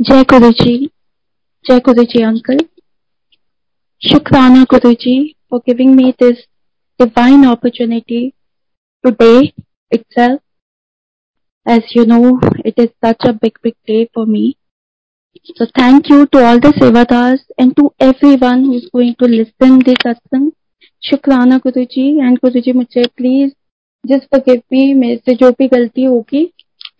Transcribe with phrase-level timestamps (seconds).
[0.00, 0.72] जय गुरु जी,
[1.64, 2.58] जय गुरु जी अंकल।
[4.02, 5.14] शुक्राना Guru ji
[5.50, 6.38] for giving me this
[7.00, 8.18] divine opportunity
[9.04, 9.30] today
[9.92, 10.40] itself
[11.66, 12.18] as you know
[12.66, 14.44] it is such a big big day for me
[15.50, 19.78] so thank you to all the sevadas and to everyone who is going to listen
[19.82, 20.50] this satsang
[21.02, 23.50] shukrana Guru ji and Guru जी मुझे please
[24.04, 26.44] जिस forgive me मेरे से जो भी गलती होगी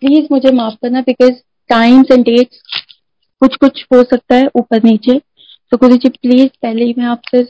[0.00, 1.34] please मुझे माफ़ करना बिकॉज़
[1.70, 2.84] टाइम्स एंड डेट्स
[3.42, 5.18] कुछ कुछ हो सकता है ऊपर नीचे।
[5.72, 7.42] तो गुरु जी प्लीज़ पहले ही मैं आपसे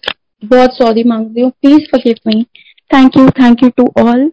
[0.42, 2.42] बहुत सॉरी मांग रही हूँ please forgive me
[2.90, 4.28] thank you thank you to all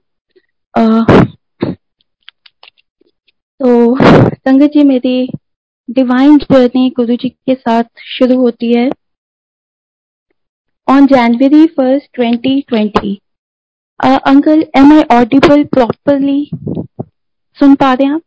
[3.60, 5.30] तो संगत जी, मेरी
[5.90, 8.90] डिवाइन जर्नी गुरु जी के साथ शुरू होती है
[10.88, 13.14] on January first twenty twenty
[14.00, 16.50] uncle am I audible properly
[17.58, 18.22] सुन पा रहे हैं आप?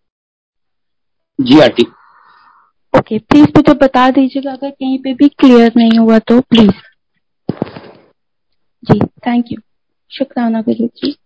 [1.39, 1.87] जी, आंटी।
[2.97, 6.73] ओके प्लीज़ मुझे बता दीजिएगा, अगर कहीं पे भी क्लियर नहीं हुआ तो प्लीज़
[8.83, 9.59] जी थैंक यू
[10.11, 11.17] शुक्राना गुरु जी।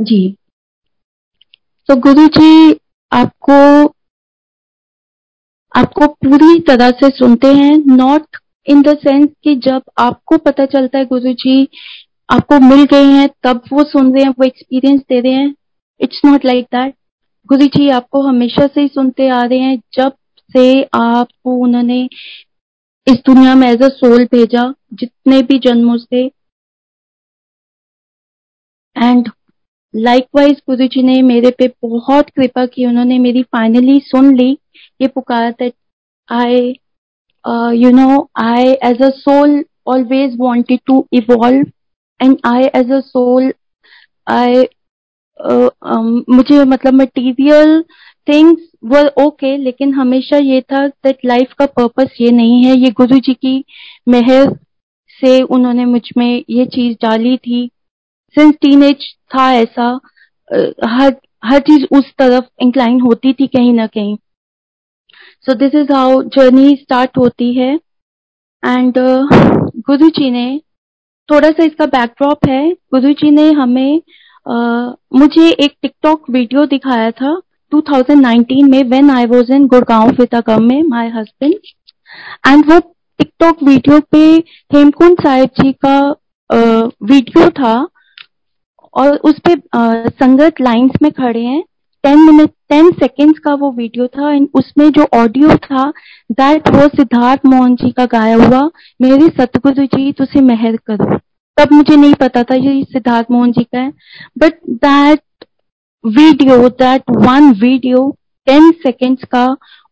[0.00, 0.36] जी।
[1.88, 2.78] तो गुरु जी,
[3.12, 3.54] आपको
[5.72, 10.98] आपको पूरी तरह से सुनते हैं नॉट इन द सेंस कि जब आपको पता चलता
[10.98, 11.68] है गुरु जी,
[12.28, 15.54] आपको मिल गए हैं, तब वो सुन रहे हैं, वो एक्सपीरियंस दे रहे हैं।
[16.00, 16.94] It's not like that
[17.48, 20.12] Guru जी, आपको हमेशा से ही सुनते आ रहे हैं। जब
[20.54, 22.00] से आपको उन्होंने
[23.06, 24.62] इस दुनिया में एज अ सोल भेजा,
[24.94, 26.24] जितने भी जन्मों से
[28.96, 29.28] एंड
[29.94, 34.50] लाइकवाइज गुरु जी ने मेरे पे बहुत कृपा की, उन्होंने मेरी फाइनली सुन ली।
[35.00, 35.74] ये पुकार that
[36.28, 36.60] I
[37.78, 41.66] you know I as a soul always wanted to evolve
[42.20, 43.52] and I as a soul
[44.30, 44.66] I
[46.30, 47.82] मुझे मतलब मटेरियल
[48.26, 52.90] थिंग्स वर ओके लेकिन हमेशा ये था दैट लाइफ का पर्पस ये नहीं है। ये
[52.90, 53.64] गुरु जी की
[54.08, 54.54] मेहर
[55.18, 57.66] से उन्होंने मुझमें ये चीज़ डाली थी।
[58.36, 59.04] सिंस टीनेज
[59.34, 59.88] था ऐसा
[60.88, 64.16] हर हर चीज़ उस तरफ़ इंक्लाइन होती थी कहीं ना कहीं।
[65.46, 67.74] So this is how journey start होती है।
[68.62, 70.60] एंड गुरु जी ने
[71.28, 74.00] थोड़ा सा इसका बैकड्रॉप है। गुरु जी ने हमें
[74.46, 77.34] मुझे एक टिकटॉक वीडियो दिखाया था
[77.72, 81.54] 2019 में when I was in Gurgaon फितागम में माय हस्बैंड
[82.46, 82.78] एंड वो
[83.18, 84.24] टिकटॉक वीडियो पे
[84.70, 85.98] हेमकुंड साहिब जी का
[87.04, 87.74] वीडियो था
[88.94, 89.54] और उस पे
[90.08, 91.62] संगत लाइंस में खड़े हैं।
[92.04, 95.88] टेन मिनट, टेन सेकेंड्स का वो वीडियो था एंड उसमें जो ऑडियो था
[96.32, 98.60] दैट वो सिद्धार्थ मोहन जी का गाया हुआ,
[99.02, 101.18] मेरे सतगुरु जी, तुझे मेहर करो।
[101.56, 103.92] तब मुझे नहीं पता था ये सिद्धार्थ मोहन जी का है।
[104.38, 105.20] But that
[106.04, 108.08] video that one video
[108.46, 109.46] ten seconds का,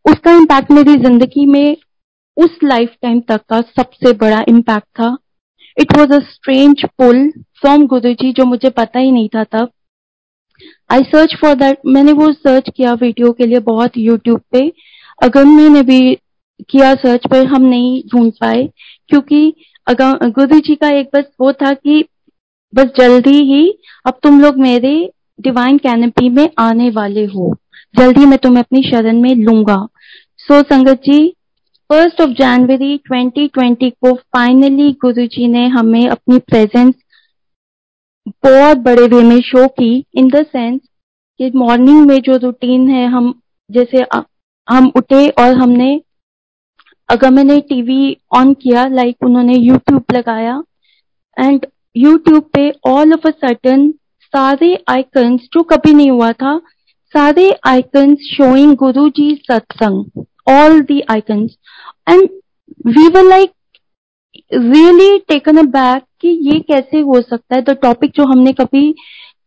[0.04, 1.76] उसका इम्पैक्ट मेरी ज़िंदगी में
[2.36, 5.16] उस लाइफ टाइम तक का सबसे बड़ा इम्पैक्ट था।
[5.76, 7.30] It was a strange pull
[7.60, 9.70] from Guru ji जो मुझे पता ही नहीं था तब।
[10.90, 14.72] आई सर्च फॉर दैट मैंने वो सर्च किया वीडियो के लिए बहुत यूट्यूब पे।
[15.18, 16.14] अगर मैंने भी
[16.70, 18.68] किया सर्च पर, हम नहीं ढूंढ पाए,
[19.08, 19.54] क्योंकि
[19.90, 22.04] गुरु जी का एक बस वो था कि
[22.74, 27.56] बस जल्दी ही अब तुम लोग मेरे डिवाइन कैनपी में आने वाले हो।
[27.98, 29.88] जल्दी मैं तुम्हें अपनी शरण में लूँगा।
[30.36, 31.36] सो so, संगत जी
[31.92, 36.94] फ़र्स्ट ऑफ़ जनवरी 2020 को फाइनली गुरु जी ने हमें अपनी प्रेजेंस
[38.28, 40.80] बहुत बड़े वे में शो की इन द सेंस
[41.38, 43.40] कि मॉर्निंग में जो रूटीन है हम
[43.70, 44.06] जैसे
[44.70, 46.00] हम उठे और हमने
[47.12, 50.62] अगर मैंने टीवी ऑन किया लाइक उन्होंने यूट्यूब लगाया
[51.36, 53.90] एंड यूट्यूब पे ऑल ऑफ़ अ सडन
[54.34, 56.56] सारे आइकन्स जो कभी नहीं हुआ था,
[57.14, 61.56] सारे icons showing Guru ji satsang all the icons
[62.08, 62.28] and
[62.86, 63.50] we were like
[64.52, 67.62] really taken aback कि ये कैसे हो सकता है?
[67.62, 68.94] द टॉपिक जो हमने कभी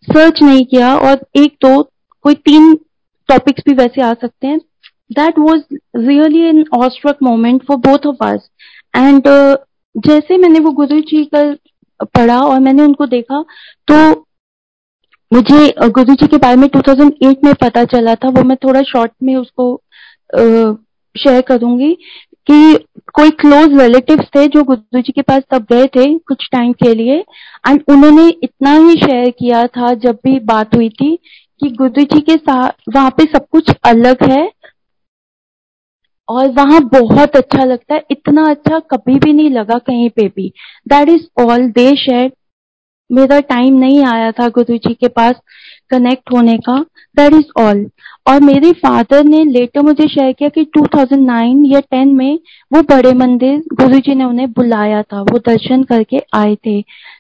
[0.08, 1.82] सर्च नहीं किया, और एक दो,
[2.26, 2.74] कोई तीन
[3.30, 4.60] टॉपिक्स भी वैसे आ सकते हैं।
[5.12, 5.62] That was
[5.98, 8.50] really an awestruck moment for both of us
[8.96, 9.28] and
[9.96, 11.44] जैसे मैंने वो गुरु जी का
[12.16, 13.44] पढ़ा और मैंने उनको देखा
[13.88, 13.98] तो
[15.32, 19.12] मुझे गुरु जी के बारे में 2008 में पता चला था। वो मैं थोड़ा शॉर्ट
[19.24, 19.76] में उसको
[21.16, 21.94] शेयर करूँगी
[22.50, 22.76] कि
[23.16, 26.94] कोई क्लोज रिलेटिव्स थे जो गुरु जी के पास तब गए थे कुछ टाइम के
[26.94, 27.18] लिए।
[27.68, 31.16] एंड उन्होंने इतना ही शेयर किया था जब भी बात हुई थी
[31.62, 34.46] कि गुरु जी के साथ वहाँ पे सब कुछ अलग है।
[36.30, 40.52] और वहाँ बहुत अच्छा लगता है। इतना अच्छा कभी भी नहीं लगा कहीं पे भी।
[40.88, 42.32] That is all they share
[43.10, 45.36] मेरा टाइम नहीं आया था गुरु जी के पास
[45.90, 46.80] कनेक्ट होने का।
[47.18, 47.86] दैट इज़ ऑल
[48.28, 52.40] और मेरे फादर ने लेटर मुझे शेयर किया कि 2009 या 10 में
[52.72, 56.80] वो बड़े मंदिर गुरु जी ने उन्हें बुलाया था। वो दर्शन करके आए थे।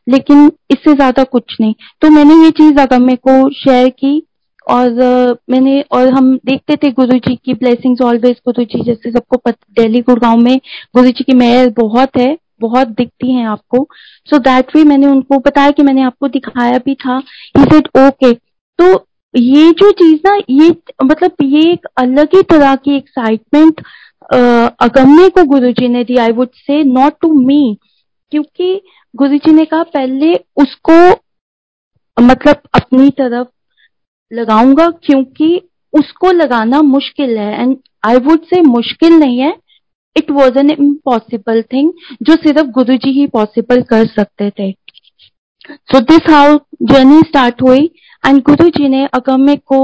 [0.09, 4.21] लेकिन इससे ज़्यादा कुछ नहीं। तो मैंने ये चीज़ अगर मेरे को शेयर की
[4.67, 9.37] और मैंने, और हम देखते थे गुरु जी की ब्लेसिंग्स ऑलवेज गुरु जी जैसे सबको
[9.47, 10.57] दिल्ली, गुड़गांव में
[10.95, 13.87] गुरु जी की मेहर बहुत है, बहुत दिखती हैं आपको।
[14.29, 17.17] सो दैट वे मैंने उनको बताया कि मैंने आपको दिखाया भी था।
[17.57, 18.33] ही सेड ओके
[18.79, 18.93] तो
[19.33, 20.69] ये जो चीज़ ना, ये
[21.03, 23.81] मतलब ये एक अलग ही तरह की एक्साइटमेंट
[24.81, 27.77] अगम्य को गुरु जी ने दी I would say not to me
[28.31, 28.81] क्योंकि
[29.13, 30.93] गुरु जी ने कहा, पहले उसको
[32.17, 33.47] मतलब अपनी तरफ़
[34.31, 35.61] लगाऊँगा क्योंकि
[35.93, 37.75] उसको लगाना मुश्किल है एंड
[38.05, 39.53] आई वुड से मुश्किल नहीं है।
[40.15, 41.91] It was an impossible thing
[42.21, 44.71] जो सिर्फ़ गुरु जी ही पॉसिबल कर सकते थे।
[45.71, 47.85] So this how journey start हुई
[48.23, 49.79] एंड गुरु जी ने अगम्य को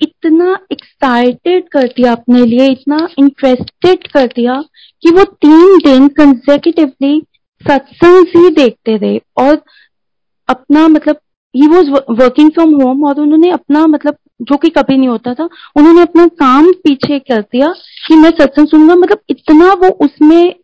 [0.00, 4.60] इतना एक्साइटेड कर दिया अपने लिए, इतना इंटरेस्टेड कर दिया
[5.02, 7.20] कि वो तीन दिन कंसेक्यूटिवली
[7.60, 9.62] सत्संग ही देखते रहे और
[10.48, 11.20] अपना मतलब
[11.58, 15.48] ही वॉज़ वर्किंग फ्रॉम होम और उन्होंने अपना मतलब जो कि कभी नहीं होता था,
[15.76, 17.72] उन्होंने अपना काम पीछे कर दिया
[18.06, 20.54] कि मैं सत्संग सुनूँगा। मतलब इतना वो उसमें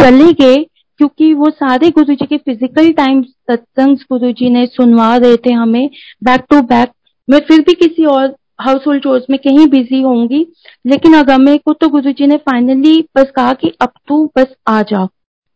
[0.00, 0.56] चले गए
[1.00, 5.52] क्योंकि वो सारे गुरु जी के फ़िज़िकल टाइम सत्संग गुरु जी ने सुनवा रहे थे
[5.52, 5.88] हमें
[6.24, 6.92] बैक टू बैक
[7.28, 10.46] मैं फिर भी किसी और हाउस होल्ड चोर्स में कहीं बिज़ी होंगी,
[10.86, 14.80] लेकिन अगमे को तो गुरु जी ने फाइनली बस कहा कि अब तू बस आ
[14.82, 15.08] जाओ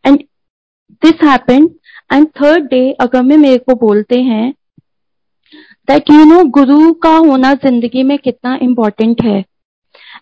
[0.05, 0.19] and
[1.03, 1.69] this happened
[2.11, 4.53] and third day Agamya मेरे को बोलते हैं
[5.89, 9.39] दैट यू नो गुरु का होना ज़िंदगी में कितना इम्पोर्टेंट है।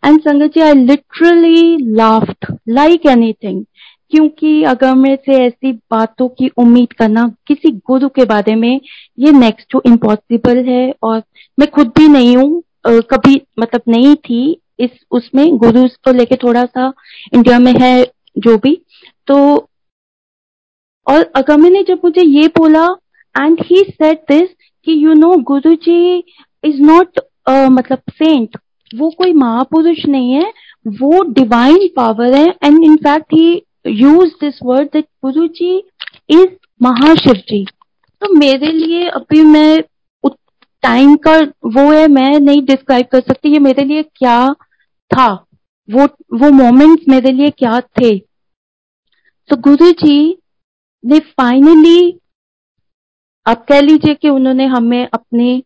[0.05, 3.65] And sangat ji I literally laughed like anything
[4.13, 8.81] क्योंकि अगर मैं से ऐसी बातों की उम्मीद करना किसी गुरु के बारे में,
[9.19, 11.23] ये नेक्स्ट टू इम्पॉसिबल है। और
[11.59, 16.65] मैं खुद भी नहीं हूँ कभी मतलब नहीं थी इस, उसमें, गुरु को लेके थोड़ा
[16.67, 16.93] सा
[17.35, 18.05] इंडिया में है
[18.39, 18.75] जो भी।
[19.29, 19.69] तो
[21.07, 22.85] और अगमे ने जब मुझे ये बोला
[23.35, 24.49] एंड ही सेट दिस
[24.87, 26.19] कि you know Guru ji
[26.65, 28.59] is not मतलब सेंट
[28.91, 30.53] वो कोई महापुरुष नहीं है,
[30.87, 35.77] वो डिवाइन पावर है and in fact he use this word that Guru ji
[36.31, 36.47] is
[36.83, 37.65] महाशिव जी
[38.23, 39.81] तो मेरे लिए अभी मैं
[40.83, 41.33] टाइम का
[41.67, 44.49] वो है, मैं नहीं डिस्क्राइब कर सकती, ये मेरे लिए क्या
[45.11, 45.27] था?
[45.89, 46.05] वो
[46.39, 48.17] वो मोमेंट्स मेरे लिए क्या थे?
[49.51, 50.17] तो गुरु जी
[51.05, 52.21] ने फाइनली
[53.47, 55.63] आप कह लीजिए कि उन्होंने हमें अपने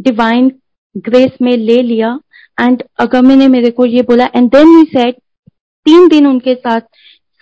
[0.00, 0.52] डिवाइन
[0.96, 2.20] ग्रेस में ले लिया
[2.60, 5.14] एंड अगमे ने मेरे को ये बोला एंड देन ही सेड
[5.86, 6.80] तीन दिन उनके साथ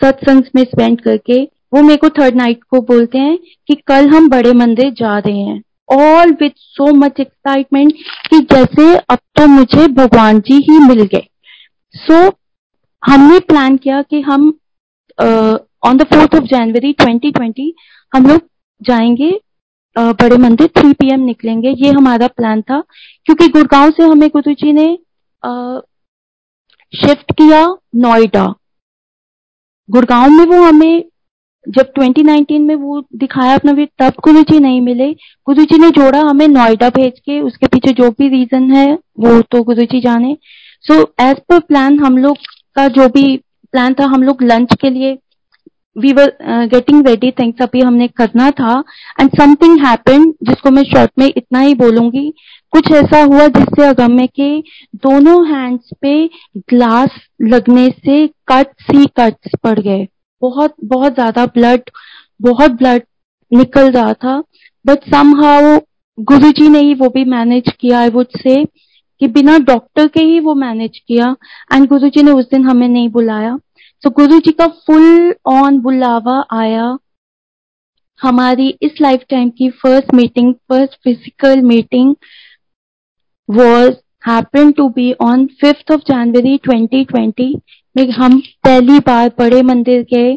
[0.00, 1.42] सत्संग में स्पेंड करके
[1.74, 3.38] वो मेरे को थर्ड नाइट को बोलते हैं
[3.68, 5.62] कि कल हम बड़े मंदिर जा रहे हैं।
[5.92, 7.92] All with so much excitement
[8.30, 11.26] कि जैसे अब तो मुझे भगवान जी ही मिल गए।
[11.94, 12.32] सो so,
[13.02, 14.58] हमने प्लान किया कि हम
[15.82, 17.70] on the fourth of January 2020
[18.12, 18.48] हम लोग
[18.80, 19.30] जाएँगे
[19.96, 22.80] बड़े मंदिर 3 पीएम निकलेंगे। ये हमारा प्लान था,
[23.26, 24.86] क्योंकि गुड़गांव से हमें गुरु जी ने
[26.92, 27.64] शिफ्ट किया
[27.96, 28.44] नोएडा।
[29.88, 31.04] गुड़गांव में वो हमें,
[31.66, 35.10] जब 2019 में वो दिखाया अपना भी तब गुरु जी नहीं मिले।
[35.46, 39.40] गुरु जी ने जोड़ा हमें नोएडा भेज के, उसके पीछे जो भी रीजन है, वो
[39.42, 40.36] तो गुरु जी जाने।
[40.84, 42.36] सो एज पर प्लान हम लोग
[42.76, 43.36] का जो भी
[43.72, 45.18] प्लान था, हम लोग लंच के लिए
[45.96, 46.32] we were
[46.66, 48.78] getting ready things अभी हमने करना था।
[49.20, 52.32] एंड समथिंग हैपन जिसको मैं शॉर्ट में इतना ही बोलूँगी।
[52.72, 54.58] कुछ ऐसा हुआ जिससे अगम्य के
[55.02, 56.14] दोनों हैंड्स पे
[56.70, 60.06] ग्लास लगने से कट्स ही कट्स पड़ गए।
[60.42, 61.90] बहुत बहुत ज़्यादा ब्लड
[62.42, 63.02] बहुत ब्लड
[63.52, 64.38] निकल रहा था।
[64.84, 65.78] बट सम हाउ
[66.18, 70.20] गुरु जी ने ही वो भी मैनेज किया आई वुड से कि बिना डॉक्टर के
[70.22, 71.34] ही वो मैनेज किया।
[71.74, 73.56] एंड गुरु जी ने उस दिन हमें नहीं बुलाया।
[74.04, 76.86] तो गुरु जी का फुल ऑन बुलावा आया
[78.20, 82.14] हमारी इस लाइफ टाइम की first meeting first physical meeting
[83.48, 83.92] was
[84.28, 87.54] happen to be on fifth of January 2020
[87.96, 90.32] में हम पहली बार बड़े मंदिर गए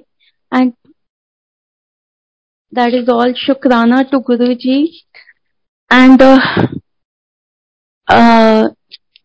[0.51, 0.71] and
[2.73, 4.79] that is all shukrana to Guru ji
[5.91, 6.23] and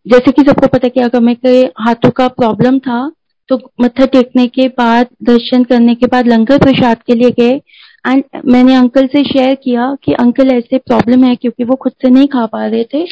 [0.06, 1.36] जैसे कि सबको पता कि अगर मैं
[1.80, 3.10] हाथों का प्रॉब्लम था
[3.50, 7.60] तो मत्था टेकने के बाद, दर्शन करने के बाद, लंगर प्रसाद के लिए गए।
[8.06, 12.10] एंड मैंने अंकल से शेयर किया कि अंकल ऐसे प्रॉब्लम है क्योंकि वो खुद से
[12.10, 13.04] नहीं खा पा रहे थे।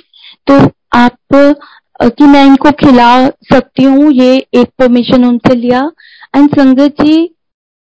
[0.46, 0.58] तो
[0.94, 1.16] आप
[2.02, 5.80] कि मैं इनको खिला सकती हूँ, ये एक परमिशन उनसे लिया।
[6.36, 7.34] एंड संगत जी,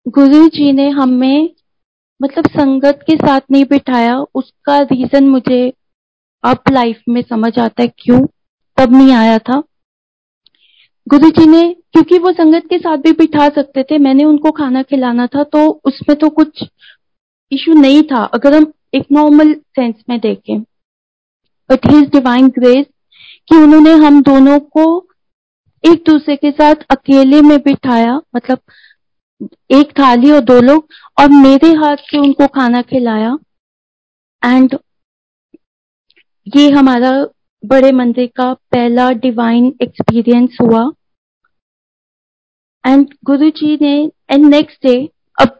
[0.05, 1.49] गुरु जी ने हमें
[2.21, 5.73] मतलब संगत के साथ नहीं बिठाया, उसका रीजन मुझे
[6.43, 8.25] अब लाइफ में समझ आता है क्यों,
[8.77, 9.61] तब नहीं आया था।
[11.09, 11.61] गुरु जी ने,
[11.93, 15.67] क्योंकि वो संगत के साथ भी बिठा सकते थे, मैंने उनको खाना खिलाना था तो
[15.85, 16.63] उसमें तो कुछ
[17.51, 20.59] इशू नहीं था, अगर हम एक नॉर्मल सेंस में देखें।
[21.69, 22.85] बट हिज डिवाइन ग्रेस
[23.47, 24.85] कि उन्होंने हम दोनों को
[25.83, 28.59] एक दूसरे के साथ अकेले में बिठाया मतलब
[29.71, 30.87] एक थाली और दो लोग,
[31.19, 33.37] और मेरे हाथ से उनको खाना खिलाया।
[34.41, 34.77] एंड
[36.47, 37.11] ये हमारा
[37.63, 40.89] बड़े मंदिर का पहला डिवाइन एक्सपीरियंस हुआ।
[42.85, 43.93] एंड गुरु जी ने
[44.29, 45.09] एंड नेक्स्ट डे
[45.39, 45.57] अब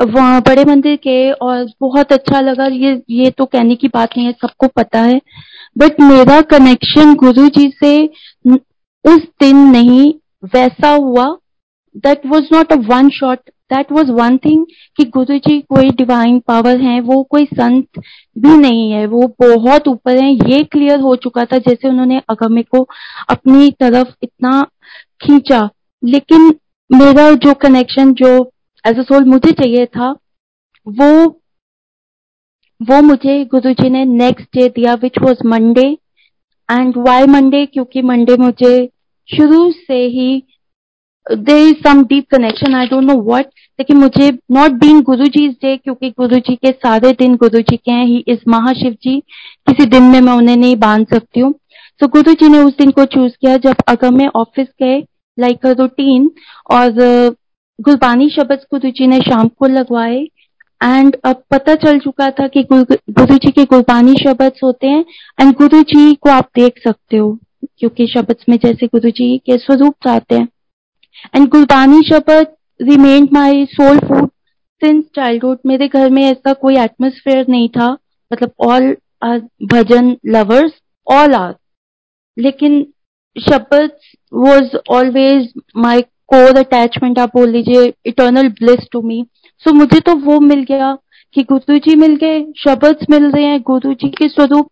[0.00, 4.26] वहाँ बड़े मंदिर के और बहुत अच्छा लगा। ये ये तो कहने की बात नहीं
[4.26, 5.20] है, सबको पता है।
[5.78, 8.04] बट मेरा कनेक्शन गुरु जी से
[9.04, 10.12] उस दिन नहीं,
[10.44, 11.26] वैसा हुआ।
[11.96, 13.38] That was not a one shot
[13.72, 14.64] that was one thing
[14.96, 17.86] कि गुरु जी कोई डिवाइन पावर है, वो कोई संत
[18.38, 22.62] भी नहीं है। वो बहुत ऊपर है। ये क्लियर हो चुका था, जैसे उन्होंने अगमे
[22.62, 22.86] को
[23.28, 24.62] अपनी तरफ़ इतना
[25.20, 25.68] खींचा।
[26.02, 26.50] लेकिन
[26.92, 28.28] मेरा जो कनेक्शन जो
[28.84, 30.10] एज अ सोल मुझे चाहिए था,
[30.86, 31.40] वो
[32.80, 35.86] वो मुझे गुरु जी ने नेक्स्ट डे दिया which was Monday
[36.68, 38.74] and why Monday क्योंकि मंडे मुझे
[39.28, 40.42] शुरू से ही
[41.26, 43.46] there is some deep connection I don't know what
[43.78, 47.60] लेकिन मुझे not being Guru ji is day क्योंकि गुरु जी के सारे दिन गुरु
[47.60, 49.18] जी के हैं, ही इज़ महाशिव जी,
[49.66, 51.54] किसी दिन में मैं उन्हें नहीं बाँध सकती हूँ।
[52.00, 55.00] तो गुरु जी ने उस दिन को चूज़ किया, जब अगर मैं ऑफ़िस गए
[55.38, 56.30] लाइक अ रूटीन
[56.70, 56.90] और
[57.78, 60.18] गुरबानी शब्द गुरु जी ने शाम को लगवाए
[60.80, 65.04] एंड अब पता चल चुका था कि गुरु जी के गुरबानी शब्द होते हैं
[65.40, 67.38] एंड गुरु जी को आप देख सकते हो
[67.78, 70.48] क्योंकि शब्द में जैसे गुरु जी के स्वरूप आते हैं
[71.36, 72.46] and Gurbani shabad
[72.80, 74.28] remained my soul food
[74.82, 77.90] since childhood मेरे घर में ऐसा कोई एटमोसफेयर नहीं था
[78.30, 79.38] मतलब all are
[79.72, 80.72] bhajan lovers
[81.06, 81.54] all are
[82.36, 82.84] लेकिन
[83.36, 83.90] shabad
[84.32, 89.24] was always my core attachment आप बोल लीजिए eternal bliss to me
[89.64, 90.96] so मुझे तो वो मिल गया
[91.34, 94.68] कि गुरु जी मिल गए शब्द मिल रहे हैं, गुरु जी के स्वरूप.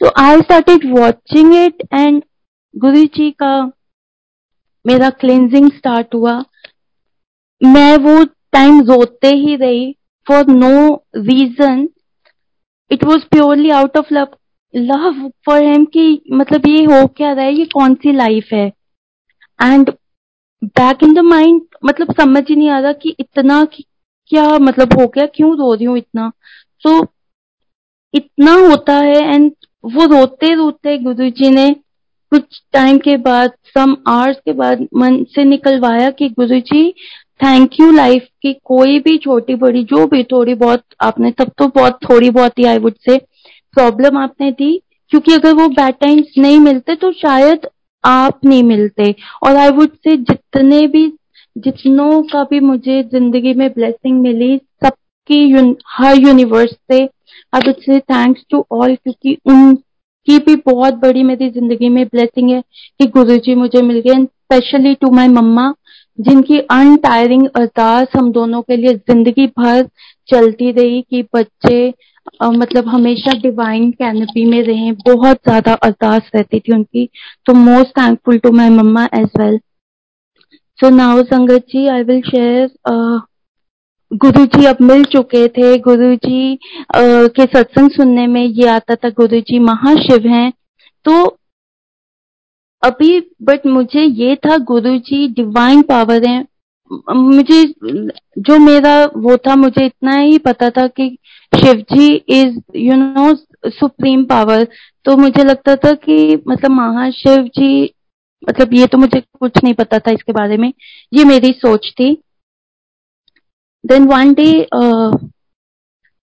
[0.00, 2.22] So I started watching it and
[2.74, 3.54] Guru ji का
[4.84, 6.32] मेरा क्लेंजिंग स्टार्ट हुआ.
[7.60, 9.92] मैं वो टाइम रोते ही रही
[10.26, 11.88] for no reason
[12.90, 14.36] it was purely out of love
[14.76, 18.66] love for him कि मतलब ये हो क्या रहा है ये कौन सी लाइफ है?
[19.62, 19.90] And
[20.64, 23.64] back in the mind मतलब समझ ही नहीं आ रहा कि इतना
[24.28, 26.32] क्या मतलब हो गया क्यों रो रही हूँ इतना?
[26.80, 27.06] सो so,
[28.14, 29.52] इतना होता है एंड
[29.84, 31.76] वो रोते रोते गुरु जी ने
[32.32, 36.90] कुछ टाइम के बाद सम आवर्स के बाद मन से निकलवाया कि गुरु जी
[37.44, 41.68] थैंक यू लाइफ की कोई भी छोटी बड़ी जो भी थोड़ी बहुत आपने तब तो
[41.68, 43.16] बहुत थोड़ी बहुत ही आई वुड से
[43.74, 44.80] प्रॉब्लम आपने दी?
[45.12, 47.66] क्योंकि अगर वो बैड टाइम्स नहीं मिलते तो शायद
[48.04, 49.14] आप नहीं मिलते।
[49.44, 51.06] और आई वुड से जितने भी
[51.56, 57.82] जितनों का भी मुझे ज़िंदगी में ब्लेसिंग मिली सबकी यून, हर यूनिवर्स से I would
[57.82, 62.60] say thanks to all क्योंकि उनकी भी बहुत बड़ी मेरी ज़िंदगी में ब्लेसिंग है
[63.00, 65.72] कि गुरु जी मुझे मिल गए। स्पेशली टू माई मम्मा
[66.18, 69.86] जिनकी अनटायरिंग अरदास हम दोनों के लिए ज़िंदगी भर
[70.28, 71.92] चलती रही कि बच्चे
[72.42, 77.08] मतलब हमेशा डिवाइन कैनपी में रहे। बहुत ज़्यादा अरदास रहती थी उनकी।
[77.46, 79.58] तो most thankful to my mama as well
[80.78, 82.70] so now sangat ji I will share
[84.10, 86.58] गुरु जी अब मिल चुके थे। गुरु जी
[86.96, 90.52] के सत्संग सुनने में ये आता था, गुरु जी महाशिव हैं।
[91.06, 91.24] तो
[92.82, 96.44] अभी बट मुझे ये था, गुरु जी डिवाइन पावर है।
[97.10, 97.62] मुझे,
[98.38, 101.16] जो मेरा वो था, मुझे इतना ही पता था कि
[101.54, 103.34] Shiv ji is you know
[103.70, 104.64] supreme power
[105.04, 106.16] तो मुझे लगता था कि
[106.48, 107.94] मतलब महाशिव जी
[108.48, 110.72] मतलब ये तो मुझे कुछ नहीं पता था इसके बारे में।
[111.12, 112.14] ये मेरी सोच थी।
[113.84, 114.50] देन वन डे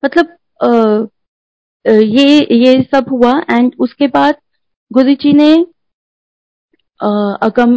[0.04, 1.08] मतलब uh,
[1.86, 4.36] ये ये सब हुआ एंड उसके बाद
[4.94, 5.54] गुरु जी ने
[7.00, 7.74] uh, अगम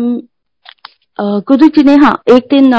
[1.19, 2.73] गुरु जी ने हाँ एक दिन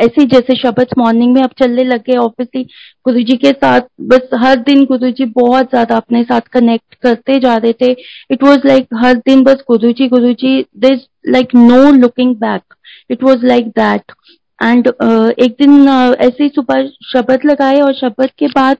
[0.00, 2.62] ऐसे जैसे शब्द मॉर्निंग में अब चलने लगे ऑब्वियसली
[3.06, 7.38] गुरु जी के साथ, बस हर दिन गुरु जी बहुत ज़्यादा अपने साथ कनेक्ट करते
[7.40, 7.90] जा रहे थे।
[8.30, 12.74] इट वॉज़ लाइक हर दिन बस Guru ji Guru ji this like no looking back
[13.10, 14.12] it was like that
[14.58, 18.76] and एक दिन ऐसे ही सुबह शब्द लगाए और शब्द के बाद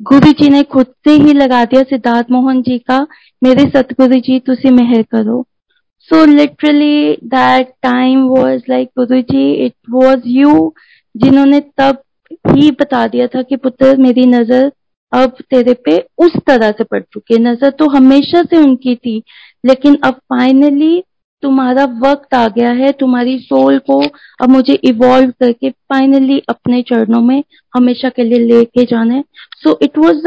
[0.00, 3.06] गुरु जी ने खुद से ही लगा दिया सिद्धार्थ मोहन जी का,
[3.42, 5.44] मेरे सतगुरु जी तुसी मेहर करो।
[6.08, 10.52] So literally that time was like Guruji, it was you
[11.14, 12.02] जिन्होंने तब
[12.48, 14.70] ही बता दिया था कि पुत्र मेरी नज़र
[15.12, 19.22] अब तेरे पे उस तरह से पड़ चुकी है। नज़र तो हमेशा से उनकी थी
[19.64, 21.02] लेकिन अब फाइनली
[21.42, 24.00] तुम्हारा वक्त आ गया है तुम्हारी सोल को
[24.42, 27.42] अब मुझे इवॉल्व करके फाइनली अपने चरणों में
[27.74, 29.24] हमेशा के लिए लेके जाना है।
[29.62, 30.26] So it was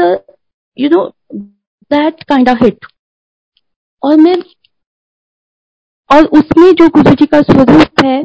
[0.76, 2.86] you know that kind of hit
[4.02, 4.36] और मैं
[6.12, 8.22] और उसमें जो गुरु जी का स्वरूप है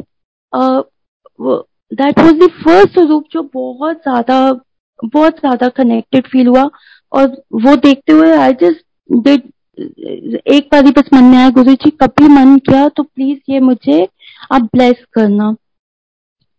[1.92, 4.40] दैट वॉज़ द फ़र्स्ट स्वरूप जो बहुत ज़्यादा
[5.04, 6.68] बहुत ज़्यादा कनेक्टेड फील हुआ।
[7.12, 7.26] और
[7.56, 8.84] वो देखते हुए आई जस्ट
[9.24, 9.42] डिड
[10.48, 13.60] एक बार ही बस मन में आया गुरु जी कभी मन किया तो प्लीज़ ये
[13.60, 14.06] मुझे
[14.52, 15.54] आप ब्लेस करना।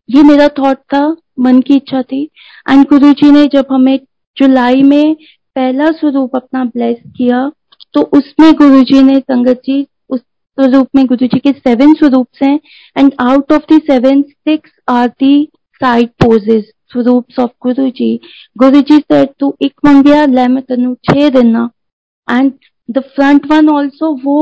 [0.10, 2.24] ये मेरा थॉट था, मन की इच्छा थी।
[2.70, 4.00] एंड गुरु जी ने जब हमें
[4.38, 5.16] जुलाई में
[5.56, 7.50] पहला स्वरूप अपना ब्लेस किया
[7.94, 9.82] तो उसमें गुरु जी ने, संगत जी
[10.60, 12.60] स्वरूप में गुरु जी के सेवन स्वरूप हैं
[12.96, 15.34] and out of the seven six are the
[15.82, 18.10] side poses swaroop of Guru ji.
[18.58, 21.70] Guru ji said तू एक मंगिया ले मैं तेन छे देना
[22.28, 22.52] and
[22.90, 24.40] the front one also वो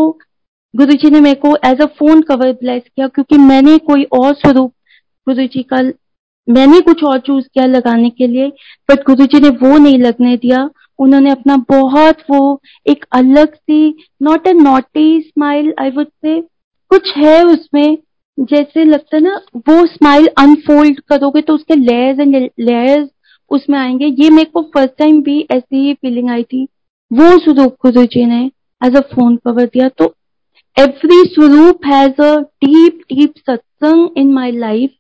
[0.73, 4.33] गुरु जी ने मेरे को as a phone cover bless किया, क्योंकि मैंने कोई और
[4.35, 4.73] स्वरूप
[5.27, 5.81] गुरु जी का,
[6.47, 8.47] मैंने कुछ और चूज़ किया लगाने के लिए
[8.89, 10.69] बट गुरु जी ने वो नहीं लगने दिया।
[10.99, 12.39] उन्होंने अपना बहुत वो
[12.87, 16.39] एक अलग सी not a naughty smile I would say
[16.91, 17.97] कुछ है उसमें
[18.37, 23.09] जैसे लगता है ना वो स्माइल अनफोल्ड करोगे तो उसके लेयर्स एंड लेयर्स
[23.51, 26.63] उसमें आएँगे। ये मेरे को फ़र्स्ट टाइम भी ऐसी ही फीलिंग आई थी।
[27.11, 28.43] वो स्वरूप गुरु जी ने
[28.81, 30.13] एज अ फ़ोन कवर दिया। तो
[30.77, 34.93] एवरी स्वरूप has a deep deep satsang in my life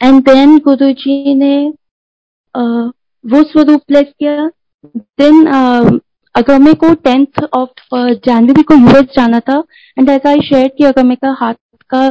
[0.00, 1.56] and then Guru ji ने
[2.54, 2.90] uh,
[3.24, 4.46] वो स्वरूप प्लेस किया।
[5.20, 5.46] देन
[6.34, 7.94] अगमे को टेंथ ऑफ़
[8.26, 9.62] जनवरी को यूएस जाना था।
[9.98, 11.54] एंड एज आई शेयर कि अगमे का हाथ
[11.90, 12.04] का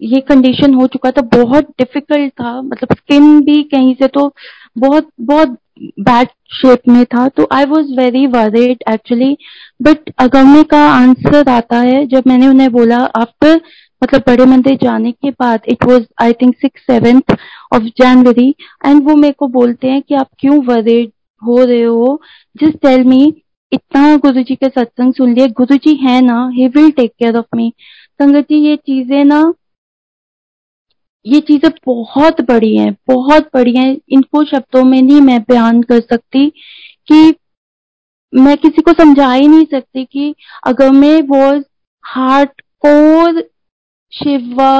[0.00, 4.32] ये कंडीशन हो चुका था, बहुत डिफ़िकल्ट था। मतलब स्किन भी कहीं से तो
[4.78, 5.56] बहुत बहुत
[6.00, 9.36] बैड शेप में था। तो I was very worried actually
[9.82, 13.60] but Agamya का आंसर आता है, जब मैंने उन्हें बोला आफ्टर
[14.04, 17.36] मतलब बड़े मंदिर जाने के बाद it was I think six seventh
[17.74, 18.48] of January
[18.86, 21.10] and वो मेरे को बोलते हैं कि आप क्यों वरिड
[21.42, 22.20] हो रहे हो?
[22.56, 23.22] जस्ट टेल मी
[23.72, 27.36] इतना गुरु जी के सत्संग सुन लिए गुरु जी है ना he will take care
[27.36, 27.72] of me
[28.20, 29.52] sangat ji, ये चीज़ें ना,
[31.26, 36.00] ये चीज़ें बहुत बड़ी हैं, बहुत बड़ी हैं। इनको शब्दों में नहीं मैं बयान कर
[36.00, 36.48] सकती
[37.08, 37.34] कि
[38.32, 40.34] मैं किसी को समझा ही नहीं सकती कि
[40.66, 41.42] अगर मैं वो
[42.04, 43.42] heart core
[44.14, 44.72] Shiva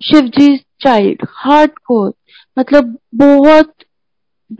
[0.00, 2.12] Shiv ji child heart core
[2.56, 3.72] मतलब बहुत,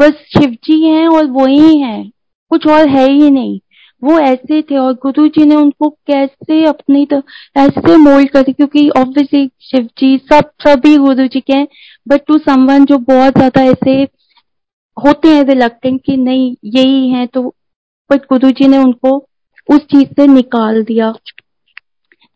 [0.01, 2.11] बस शिवजी हैं और वो ही हैं।
[2.51, 3.59] कुछ और है ही नहीं।
[4.03, 7.21] वो ऐसे थे और गुरु जी ने उनको कैसे अपनी तो
[7.57, 11.67] ऐसे मोल्ड कर क्योंकि ऑब्वियसली शिव जी सब, सभी गुरु जी के हैं
[12.07, 14.03] बट टू समवन जो बहुत ज़्यादा ऐसे
[14.97, 17.43] होते हैं रिलक्टेंट कि नहीं, यही है तो
[18.11, 19.17] बट गुरु जी ने उनको
[19.69, 21.12] उस चीज़ से निकाल दिया।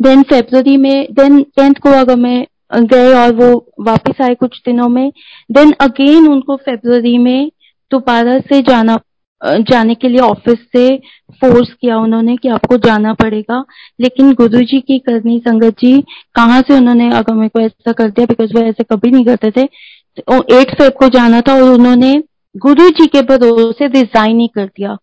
[0.00, 2.46] देन फेब्रवरी में देन टेंथ को अगर मैं
[2.86, 5.10] गए और वो वापस आए कुछ दिनों में
[5.52, 7.50] देन अगेन उनको फेब्रवरी में
[7.90, 8.98] दोबारा से जाना
[9.42, 10.96] जाने के लिए ऑफ़िस से
[11.40, 13.64] फोर्स किया उन्होंने कि आपको जाना पड़ेगा।
[14.00, 16.00] लेकिन गुरु जी की करनी, संगत जी,
[16.34, 19.50] कहाँ से उन्होंने अगर मेरे को ऐसा कर दिया बिकॉज़ वो ऐसे कभी नहीं करते
[19.50, 19.62] थे
[20.52, 22.12] एट फेब को जाना था और उन्होंने
[22.56, 24.96] गुरु जी के भरोसे रिजाइन ही कर दिया।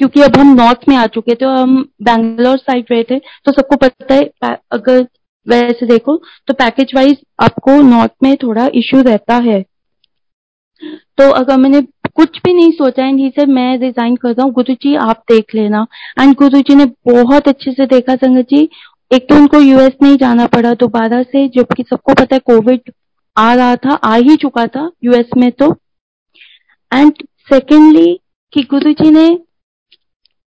[0.00, 3.52] क्योंकि अब हम नॉर्थ में आ चुके थे और हम बैंगलोर साइड रहे थे तो
[3.52, 5.06] सबको पता है अगर
[5.46, 6.16] वैसे देखो
[6.48, 9.60] तो पैकेज वाइज आपको नॉर्थ में थोड़ा इश्यू रहता है।
[10.82, 11.80] तो अगर मैंने
[12.14, 15.22] कुछ भी नहीं सोचा एंड ही से मैं रिजाइन कर रहा हूँ, गुरु जी आप
[15.30, 15.86] देख लेना।
[16.20, 18.68] एंड गुरु जी ने बहुत अच्छे से देखा, संगत जी,
[19.10, 22.92] एक तो उनको यूएस नहीं जाना पड़ा, दोबारा से, जबकि सबको पता है कोविड
[23.36, 25.70] आ रहा था, आ ही चुका था यूएस में तो।
[26.92, 27.12] एंड
[27.50, 28.18] सेकेंडली
[28.52, 29.28] कि गुरु जी ने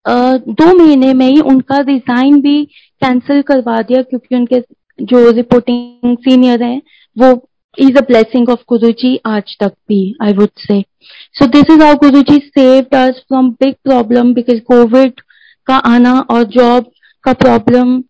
[0.07, 2.63] दो महीने में ही उनका रिजाइन भी
[3.03, 4.61] कैंसिल करवा दिया क्योंकि उनके
[4.99, 6.81] जो रिपोर्टिंग सीनियर हैं
[7.17, 7.35] वो
[7.79, 10.87] is a blessing of Guruji aaj tak bhi, I would say.
[11.33, 15.21] So this is how Guruji saved us from big problem because COVID
[15.67, 16.91] का आना और जॉब
[17.25, 18.03] का प्रॉब्लम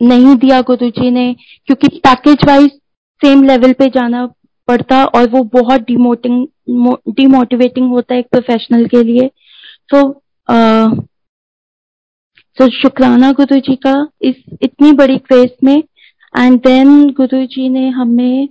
[0.00, 1.32] नहीं दिया गुरुजी ने
[1.66, 2.70] क्योंकि पैकेज वाइज
[3.22, 4.26] सेम लेवल पे जाना
[4.68, 6.46] पड़ता और वो बहुत डिमोटिंग
[7.16, 9.30] डिमोटिवेटिंग होता है एक प्रोफेशनल के लिए
[9.90, 10.02] तो
[12.58, 17.88] तो शुक्राना गुरु जी का इस, इतनी बड़ी क्रेज में एंड देन गुरु जी ने
[17.88, 18.48] हमें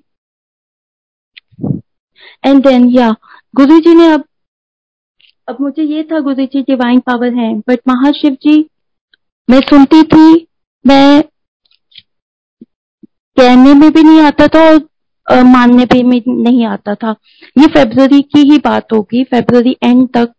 [2.45, 3.09] एंड देन या
[3.55, 4.23] गुरु जी ने अब
[5.49, 8.69] अब मुझे ये था गुरु जी डिवाइन पावर है बट महाशिव जी,
[9.49, 10.47] मैं सुनती थी,
[10.85, 11.23] मैं
[13.37, 17.15] कहने में भी नहीं आता था और मानने पे में नहीं आता था।
[17.57, 20.33] ये फेब्रवरी की ही बात होगी फेब्रवरी एंड तक।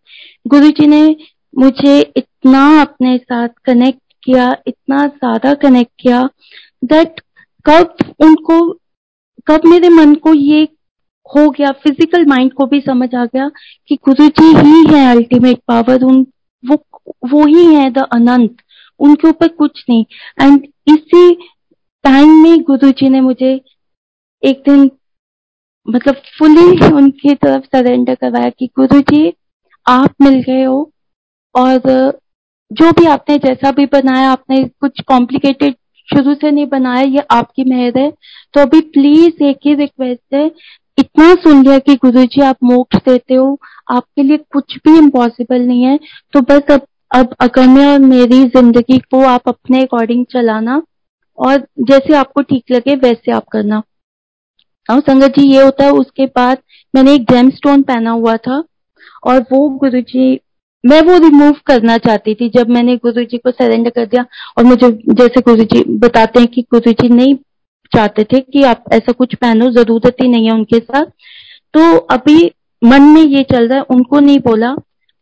[0.47, 1.01] गुरु जी ने
[1.57, 6.23] मुझे इतना अपने साथ कनेक्ट किया, इतना ज़्यादा कनेक्ट किया
[6.85, 7.21] दैट
[7.66, 8.59] कब उनको,
[9.47, 10.62] कब मेरे मन को ये
[11.27, 13.49] हो गया फ़िज़िकल माइंड को भी समझ आ गया
[13.88, 16.27] कि गुरु जी ही है अल्टीमेट पावर उन,
[16.64, 16.77] वो
[17.27, 18.57] वो ही है द अनंत
[19.01, 20.05] उनके ऊपर कुछ नहीं।
[20.40, 21.35] एंड इसी
[22.05, 23.51] टाइम में गुरु जी ने मुझे
[24.42, 24.90] एक दिन
[25.88, 29.33] मतलब फुली उनकी तरफ़ सरेंडर करवाया कि गुरु जी
[29.87, 30.79] आप मिल गए हो
[31.57, 32.19] और
[32.71, 35.75] जो भी आपने जैसा भी बनाया, आपने कुछ कॉम्प्लिकेटेड
[36.09, 38.11] शुरू से नहीं बनाया, ये आपकी मेहर है।
[38.55, 40.51] तो अभी प्लीज़ एक ही रिक्वेस्ट है,
[40.99, 43.59] इतना सुन लिया कि गुरु जी आप मोक्ष देते हो,
[43.90, 45.99] आपके लिए कुछ भी इम्पॉसिबल नहीं है।
[46.33, 50.81] तो बस अब अब अगम्य और मेरी ज़िंदगी को आप अपने अकॉर्डिंग चलाना,
[51.38, 53.83] और जैसे आपको ठीक लगे, वैसे आप करना।
[54.88, 56.59] और संगत जी, ये होता है, उसके बाद
[56.95, 58.62] मैंने एक जेम स्टोन पहना हुआ था,
[59.27, 60.35] और वो गुरु जी
[60.85, 64.25] मैं वो रिमूव करना चाहती थी जब मैंने गुरु जी को सरेंडर कर दिया
[64.59, 67.35] और मुझे जैसे गुरु जी बताते हैं कि गुरु जी नहीं
[67.93, 71.05] चाहते थे कि आप ऐसा कुछ पहनो, ज़रूरत ही नहीं है उनके साथ।
[71.75, 72.51] तो अभी
[72.83, 74.75] मन में ये चल रहा है, उनको नहीं बोला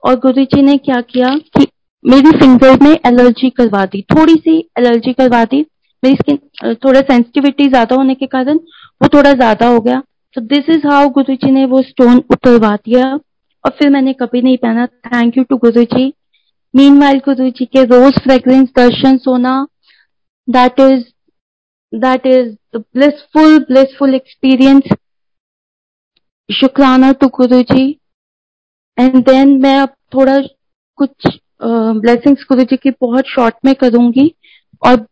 [0.02, 1.66] और गुरु जी ने क्या किया कि
[2.04, 5.60] मेरी फिंगर में एलर्जी करवा दी थोड़ी सी एलर्जी करवा दी।
[6.02, 8.56] मेरी स्किन थोड़ा सेंसिटिविटी ज़्यादा होने के कारण
[9.00, 10.02] वो थोड़ा ज़्यादा हो गया।
[10.36, 13.04] तो दिस इज़ हाउ गुरु जी ने वो स्टोन उतरवा दिया।
[13.64, 16.12] और फिर मैंने कभी नहीं पहना। Thank you to Guru G
[16.74, 19.54] mean while गुरु जी के रोज फ्रेग्रेंस दर्शन सोना
[20.48, 21.04] that is
[21.92, 24.94] that is blissful blissful experience
[26.48, 27.88] shukrana to Guru ji
[28.98, 30.38] and then मैं अब थोड़ा
[30.98, 31.26] कुछ
[31.62, 34.34] ब्लेसिंग्स uh, गुरु जी की बहुत शॉर्ट में करूँगी।
[34.82, 35.06] और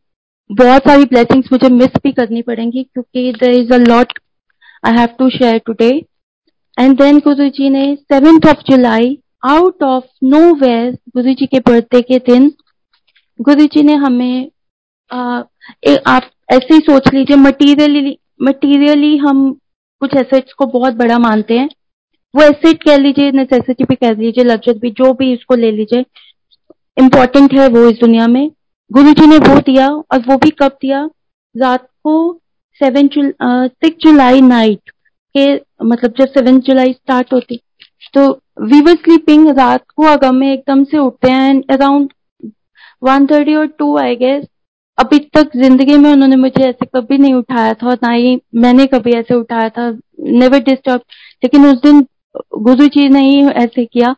[0.50, 4.12] बहुत सारी ब्लेसिंग्स मुझे मिस भी करनी पड़ेंगी क्योंकि there is a lot
[4.84, 5.90] I have to share today
[6.78, 10.04] and then Guru ji ने seventh of July out of
[10.54, 12.52] nowhere Guru ji के बर्थडे के दिन
[13.40, 14.50] गुरु जी ने हमें
[15.11, 15.42] आ,
[15.87, 19.50] ए, आप ऐसे ही सोच लीजिए मटीरियली मटीरियली हम
[20.02, 21.68] कुछ एसेट्स को बहुत बड़ा मानते हैं
[22.35, 26.04] वो एसेट कह लीजिए नेसेसिटी भी कह लीजिए लग्जरी भी जो भी इसको ले लीजिए
[26.96, 28.50] इम्पोर्टेंट है वो इस दुनिया में
[28.90, 31.08] गुरु जी ने वो दिया और वो भी कब दिया
[31.54, 32.16] रात को
[32.80, 34.90] सेवन सिक्स जुलाई नाइट
[35.36, 37.60] के मतलब जब सेवन जुलाई स्टार्ट होती
[38.14, 38.30] तो
[38.62, 42.12] वी वर स्लीपिंग रात को अगम में एकदम से उठते हैं एंड अराउंड
[43.02, 44.44] वन थर्टी और टू आई गेस
[44.98, 49.12] अभी तक ज़िंदगी में उन्होंने मुझे ऐसे कभी नहीं उठाया था, ना ही मैंने कभी
[49.12, 49.90] ऐसे उठाया था
[50.20, 51.00] नेवर डिस्टर्ब
[51.42, 52.06] लेकिन उस दिन
[52.58, 54.14] गुरु जी ने ही ऐसे किया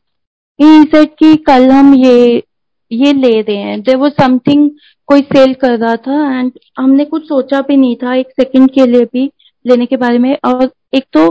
[0.59, 2.42] कि कल हम ये
[2.90, 4.70] ये ले रहे हैं। देर वो समथिंग
[5.09, 8.87] कोई सेल कर रहा था एंड हमने कुछ सोचा भी नहीं था, एक सेकंड के
[8.87, 9.31] लिए भी,
[9.64, 11.29] लेने के बारे में, और एक तो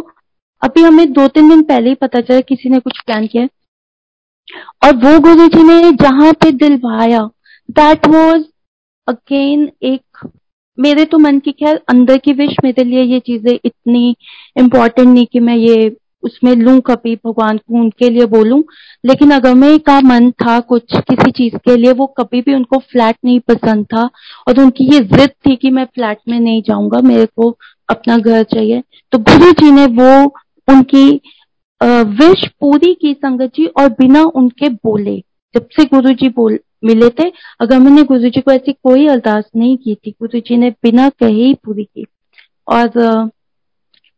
[0.62, 3.47] अभी हमें दो तीन दिन पहले ही पता चला किसी ने कुछ प्लान किया
[4.84, 7.30] और वो गुरु जी ने जहाँ पे दिल भाया
[7.71, 8.43] दैट वॉज़
[9.08, 10.28] अगेन एक,
[10.78, 14.15] मेरे तो मन की ख्याल अंदर की विश मेरे लिए ये चीज़ें इतनी
[14.58, 15.89] इम्पोर्टेंट नहीं कि मैं ये
[16.23, 18.63] उसमें लू कभी, भगवान को उनके लिए बोलूँ।
[19.05, 22.77] लेकिन अगर मैं का मन था कुछ किसी चीज़ के लिए, वो कभी भी उनको
[22.81, 24.03] फ्लैट नहीं पसंद था।
[24.47, 27.49] और उनकी ये जिद थी कि मैं फ्लैट में नहीं जाऊँगा, मेरे को
[27.89, 30.25] अपना घर चाहिए। तो गुरु जी ने वो
[30.67, 31.09] उनकी
[31.81, 35.17] विश पूरी की संगत जी और बिना उनके बोले।
[35.55, 37.31] जब से गुरु जी बोल, मिले थे,
[37.62, 41.09] अगर मैंने गुरु जी को ऐसी कोई अरदास नहीं की थी, गुरु जी ने बिना
[41.09, 42.05] कहे ही पूरी की।
[42.67, 42.91] और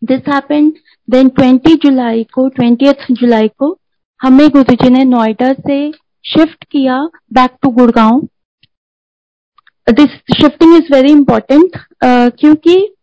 [0.04, 0.74] दिस हैपेंड
[1.10, 3.80] देन 20 जुलाई को ट्वेंटी जुलाई को
[4.22, 5.92] हमें गुरु जी ने नोएडा से
[6.26, 8.28] शिफ्ट किया back to Gurgaon.
[9.90, 11.72] This shifting is very important
[12.40, 12.96] क्योंकि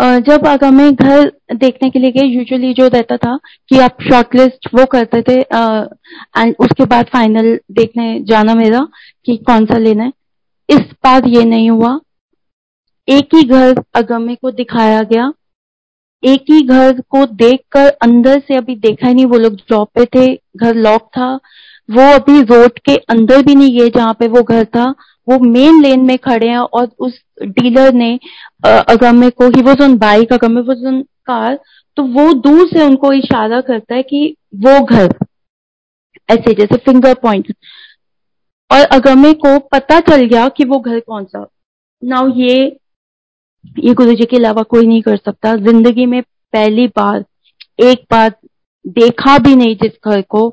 [0.00, 3.96] uh, जब अगर मैं घर देखने के लिए गए यूजुअली जो रहता था कि आप
[4.02, 8.88] शॉर्टलिस्ट वो करते थे एंड uh, उसके बाद फाइनल देखने जाना मेरा
[9.26, 10.12] कि कौन सा लेना है।
[10.70, 12.00] इस बार ये नहीं हुआ।
[13.08, 15.32] एक ही घर अगमे को दिखाया गया।
[16.22, 20.04] एक ही घर को देखकर अंदर से अभी देखा ही नहीं, वो लोग जॉब पे
[20.06, 21.34] थे, घर लॉक था।
[21.88, 24.84] वो अभी रोड के अंदर भी नहीं गए जहाँ पे वो घर था।
[25.28, 28.18] वो मेन लेन में खड़े हैं और उस डीलर ने
[28.64, 31.58] अगम्य को ही, वो जोन बाइक अगम्य, वो जोन कार
[31.96, 35.14] तो वो दूर से उनको इशारा करता है कि वो घर।
[36.28, 37.52] ऐसे जैसे फिंगर पॉइंट
[38.70, 41.46] और अगम्य को पता चल गया कि वो घर कौन सा।
[42.02, 42.66] नाउ ये
[43.78, 46.20] ये गुरु जी के अलावा कोई नहीं कर सकता। ज़िंदगी में
[46.52, 47.24] पहली बार,
[47.80, 48.34] एक बार
[48.84, 50.48] देखा भी नहीं जिस घर को,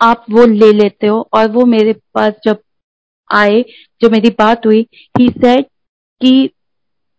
[0.00, 2.58] आप वो ले लेते हो और वो मेरे पास जब
[3.30, 3.62] आए
[4.00, 4.86] जो मेरी बात हुई
[5.20, 5.64] ही सेड
[6.20, 6.50] कि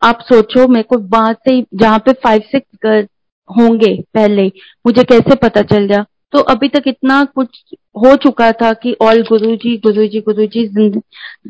[0.02, 3.08] आप सोचो मेरे को वहाँ से, जहाँ पे फाइव सिक्स घर
[3.50, 4.48] होंगे पहले,
[4.86, 6.06] मुझे कैसे पता चल गया?
[6.32, 7.60] तो अभी तक इतना कुछ
[7.98, 10.68] हो चुका था कि ऑल गुरु जी गुरु जी गुरु जी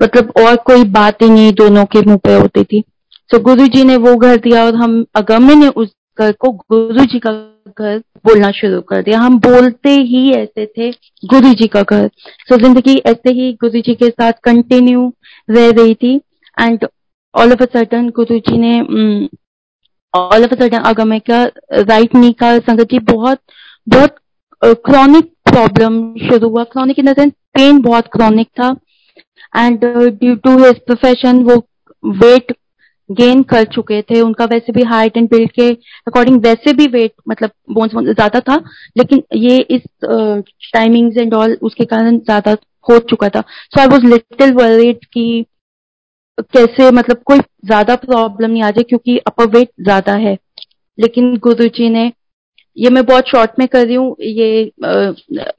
[0.01, 2.83] मतलब और कोई बात ही नहीं दोनों के मुँह पे होती थी।
[3.31, 7.05] तो गुरु जी ने वो घर दिया और हम अगम्य ने उस घर को गुरु
[7.05, 7.31] जी का
[7.69, 10.89] घर बोलना शुरू कर दिया हम बोलते ही ऐसे थे
[11.23, 12.07] गुरु जी का घर
[12.49, 15.11] तो ज़िंदगी ऐसे ही गुरु जी के साथ कंटिन्यू
[15.49, 16.15] रह रही थी
[16.57, 16.87] and
[17.33, 18.73] all of a sudden Guru ji ने
[20.13, 23.39] all of a sudden Agamya का राइट नी का संगत जी बहुत
[23.87, 24.15] बहुत
[24.61, 28.75] क्रॉनिक प्रॉब्लम शुरू हुआ chronic in the sense pain बहुत क्रॉनिक था
[29.55, 31.55] and due to his profession वो
[32.03, 32.51] वेट
[33.09, 35.69] गेन कर चुके थे, उनका वैसे भी हाइट एंड बिल्ड के
[36.07, 38.55] अकॉर्डिंग वैसे भी वेट मतलब बोन्स ज़्यादा था,
[38.97, 42.55] लेकिन ये इस टाइमिंग्स एंड ऑल उसके कारण ज़्यादा
[42.89, 45.45] हो चुका था। So I was little worried कि
[46.53, 50.37] कैसे मतलब कोई ज़्यादा प्रॉब्लम नहीं आ जाए क्योंकि अपर वेट ज़्यादा है।
[50.97, 52.11] लेकिन गुरु जी ने,
[52.77, 54.61] ये मैं बहुत शॉर्ट में कर रही हूँ, ये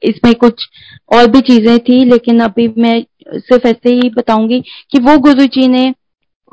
[0.03, 0.67] इसमें कुछ
[1.11, 4.59] और भी चीज़ें थी, लेकिन अभी मैं सिर्फ़ ऐसे ही बताऊँगी
[4.91, 5.93] कि वो गुरु जी ने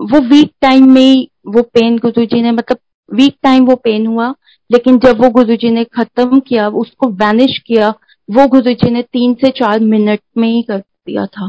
[0.01, 2.79] वो वीक टाइम में ही वो पेन गुरु जी ने मतलब
[3.15, 4.35] वीक टाइम वो पेन हुआ,
[4.71, 7.89] लेकिन जब वो गुरु जी ने खत्म किया, उसको वैनिश किया,
[8.31, 11.49] वो गुरु जी ने तीन से चार मिनट में ही कर दिया था।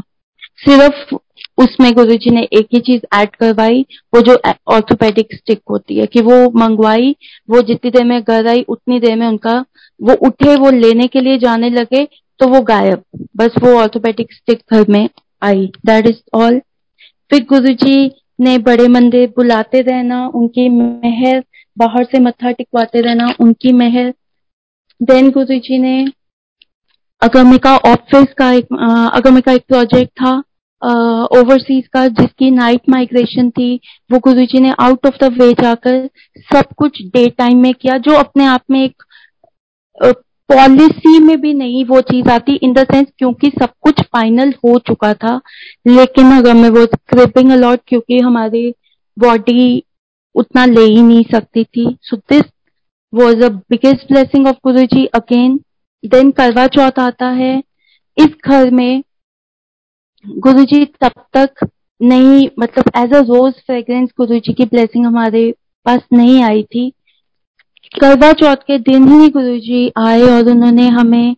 [0.56, 1.14] सिर्फ़
[1.58, 4.36] उसमें गुरु जी ने एक ही चीज़ ऐड करवाई, वो जो
[4.68, 7.16] ऑर्थोपेडिक स्टिक होती है, कि वो मंगवाई,
[7.50, 9.64] वो जितनी देर में घर आई, उतनी देर में उनका,
[10.00, 12.04] वो उठे, वो लेने के लिए जाने लगे
[12.40, 13.02] तो वो गायब।
[13.36, 15.08] बस वो ऑर्थोपेडिक स्टिक घर में
[15.42, 16.58] आई दैट इज़ ऑल
[17.30, 18.08] फिर गुरु जी
[18.40, 21.42] ने बड़े मंदिर बुलाते रहना, उनकी मेहर
[21.76, 24.12] बाहर से मत्था टिकवाते रहना, उनकी मेहर
[25.00, 26.04] देन गुरु जी ने
[27.22, 28.72] अगमिका ऑफ़िस का एक
[29.14, 30.32] अगमिका एक प्रोजेक्ट था
[31.32, 33.74] ओवरसीज का, जिसकी नाइट माइग्रेशन थी।
[34.10, 36.08] वो गुरु जी ने आउट ऑफ़ द वे जाकर
[36.52, 39.02] सब कुछ डे टाइम में किया, जो अपने आप में एक
[40.50, 44.78] पॉलिसी में भी नहीं वो चीज़ आती इन द सेंस क्योंकि सब कुछ फाइनल हो
[44.78, 45.40] चुका था।
[45.86, 48.68] लेकिन अगर मैं वो क्रिपिंग अलॉट क्योंकि हमारी
[49.16, 49.82] बॉडी
[50.34, 52.42] उतना ले ही नहीं सकती थी। So this
[53.12, 55.58] was a biggest blessing of Guru ji again
[56.04, 57.56] then करवा चौथ आता है।
[58.16, 59.02] इस घर में
[60.24, 61.68] गुरु जी तब तक
[62.00, 65.50] नहीं मतलब एज अ रोज फ्रेग्रेंस गुरु जी की ब्लेसिंग हमारे
[65.86, 66.92] पास नहीं आई थी।
[67.94, 71.34] करवा चौथ के दिन ही गुरु जी आए और उन्होंने हमें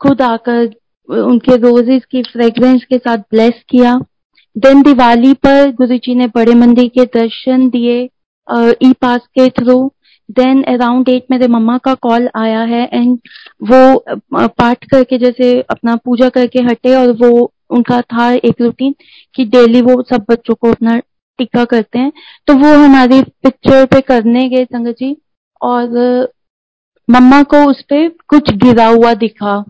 [0.00, 0.64] खुद आकर
[1.08, 3.94] उनके रोजेस की फ्रेग्रेंस के साथ ब्लेस किया।
[4.56, 8.02] देन दिवाली पर गुरु जी ने बड़े मंदिर के दर्शन दिए
[8.84, 9.76] ई पास के थ्रू
[10.28, 13.18] देन अराउंड एट मेरे मम्मा का कॉल आया है एंड
[13.62, 18.94] वो पाठ करके जैसे अपना पूजा करके हटे और वो, उनका था एक रूटीन
[19.34, 20.98] कि डेली वो सब बच्चों को अपना
[21.38, 22.12] टीका करते हैं।
[22.46, 25.16] तो वो हमारी पिक्चर पे करने गए संगत जी।
[25.62, 26.28] और
[27.08, 29.64] मम्मा को उस पर कुछ गिरा हुआ दिखा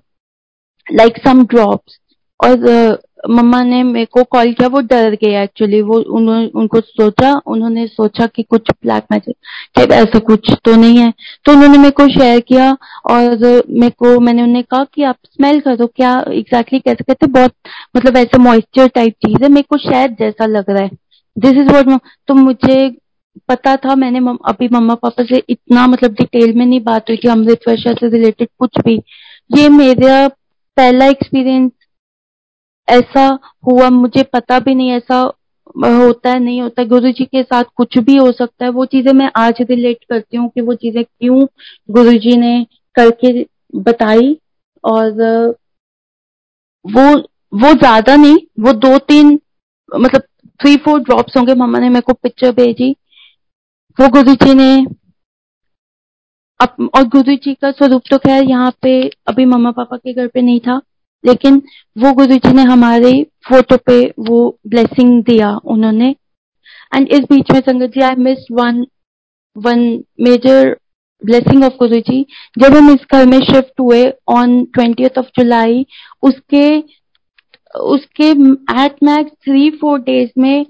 [0.87, 1.99] लाइक सम ड्रॉप्स
[2.41, 2.99] और
[3.31, 7.87] मम्मा ने मेरे को कॉल किया, वो डर गए एक्चुअली वो उन्होंने उनको सोचा, उन्होंने
[7.87, 11.13] सोचा कि कुछ ब्लैक मैजिक ऐसा कुछ तो नहीं है।
[11.45, 12.71] तो उन्होंने मेरे को शेयर किया
[13.11, 13.37] और
[13.71, 17.53] मेरे को, मैंने उन्हें कहा कि आप स्मेल कर, क्या एग्जैक्टली exactly कैसे कहते बहुत
[17.97, 20.91] मतलब ऐसे मॉइस्चर टाइप चीज़ है, मेरे को शायद जैसा लग रहा है।
[21.37, 22.89] दिस इज़ वॉट तो मुझे
[23.49, 27.17] पता था मैंने मम, अभी मम्मा पापा से इतना मतलब डिटेल में नहीं बात हुई
[27.17, 28.95] थी अमृत वर्षा से रिलेटेड कुछ भी।
[29.51, 30.27] ये मेरा
[30.77, 31.71] पहला एक्सपीरियंस
[32.89, 33.27] ऐसा
[33.67, 35.19] हुआ मुझे पता भी नहीं ऐसा
[35.77, 39.13] होता है नहीं होता। गुरु जी के साथ कुछ भी हो सकता है वो चीज़ें
[39.15, 41.45] मैं आज रिलेट करती हूँ कि वो चीज़ें क्यों
[41.89, 43.33] गुरु जी ने करके
[43.81, 44.37] बताई
[44.85, 45.11] और
[46.85, 47.05] वो
[47.55, 49.39] वो ज़्यादा नहीं वो दो तीन
[49.91, 50.23] मतलब
[50.61, 52.95] थ्री फोर ड्रॉप्स होंगे मम्मा ने मेरे को पिक्चर भेजी।
[53.99, 54.71] वो गुरु जी ने
[56.61, 58.93] अब और गुरु जी का स्वरूप तो खैर यहाँ पे
[59.29, 60.81] अभी मम्मा पापा के घर पे नहीं था,
[61.25, 61.57] लेकिन
[61.97, 63.13] वो गुरु जी ने हमारे
[63.49, 63.99] फ़ोटो पे
[64.29, 66.15] वो ब्लेसिंग दिया उन्होंने।
[66.93, 68.85] एंड इस बीच में sangat ji I miss one
[69.57, 69.81] one
[70.21, 70.77] major
[71.23, 72.25] blessing of Guru ji
[72.59, 75.85] जब हम इस घर में शिफ्ट हुए ऑन ट्वेंटी ऑफ़ जुलाई
[76.23, 76.67] उसके
[77.75, 78.31] उसके
[78.85, 80.65] at max three four days में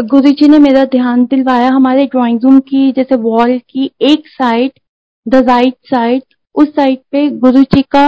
[0.00, 4.72] गुरु जी ने मेरा ध्यान दिलवाया हमारे ड्राइंग रूम की जैसे वॉल की एक साइड
[5.28, 6.22] द राइट साइड
[6.54, 8.06] उस साइड पे गुरु जी का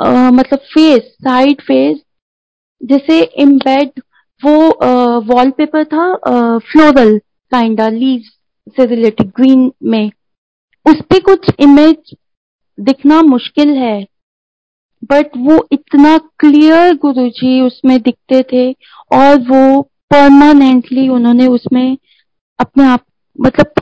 [0.00, 2.00] आ, मतलब फेस साइड फेस
[2.82, 4.02] जैसे इम्बेड
[4.44, 4.68] वो
[5.20, 6.14] वॉलपेपर था
[6.58, 7.18] फ्लोरल
[7.50, 8.22] काइंडा लीव
[8.76, 10.10] से रिलेटेड ग्रीन में।
[10.86, 12.14] उस पर कुछ इमेज
[12.80, 14.06] दिखना मुश्किल है
[15.04, 18.72] बट वो इतना क्लियर गुरु जी उसमें दिखते थे
[19.12, 21.96] और वो परमानेंटली उन्होंने उसमें
[22.58, 23.04] अपने आप
[23.38, 23.72] मतलब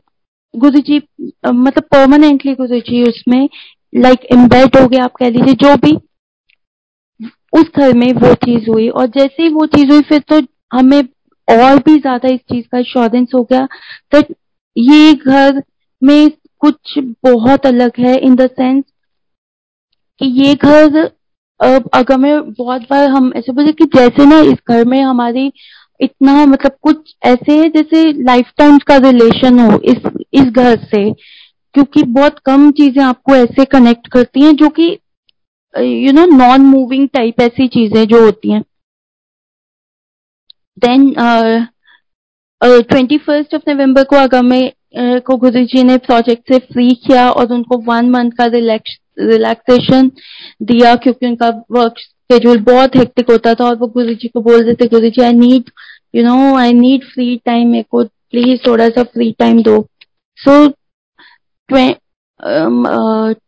[0.54, 0.98] गुरु जी
[1.46, 3.48] मतलब परमानेंटली गुरु जी उसमें
[3.92, 5.96] लाइक like, एम्बेड हो गया आप कह लीजिए जो भी
[7.52, 10.40] उस घर में वो चीज़ हुई। और जैसे ही वो चीज़ हुई फिर तो
[10.72, 11.02] हमें
[11.48, 13.66] और भी ज़्यादा इस चीज़ का इंश्योरेंस हो गया
[14.12, 14.22] तो
[14.76, 15.62] ये घर
[16.02, 18.84] में कुछ बहुत अलग है इन द सेंस
[20.20, 21.04] कि ये घर
[21.94, 25.52] अगर मैं बहुत बार हम ऐसे बोले कि जैसे ना इस घर में हमारी
[26.00, 29.96] इतना मतलब कुछ ऐसे है जैसे लाइफ टाइम का रिलेशन हो इस
[30.32, 31.12] इस घर से
[31.74, 34.98] क्योंकि बहुत कम चीज़ें आपको ऐसे कनेक्ट करती हैं जो कि
[35.74, 38.62] you know non moving type ऐसी चीज़ें जो होती हैं।
[40.78, 41.12] Then
[42.60, 46.90] twenty first of November को अगर मैं uh, को गुरु जी ने प्रोजेक्ट से फ्री
[47.06, 50.10] किया और उनको वन मंथ का रिलैक्स रिलैक्सेशन
[50.62, 51.94] दिया क्योंकि उनका वर्क
[52.30, 55.32] शेड्यूल बहुत हेक्टिक होता था और वो गुरु जी को बोल देते Guru ji I
[55.32, 55.70] need
[56.14, 59.80] you know I need free time मेरे को प्लीज़ थोड़ा सा फ्री टाइम दो.
[60.38, 60.68] So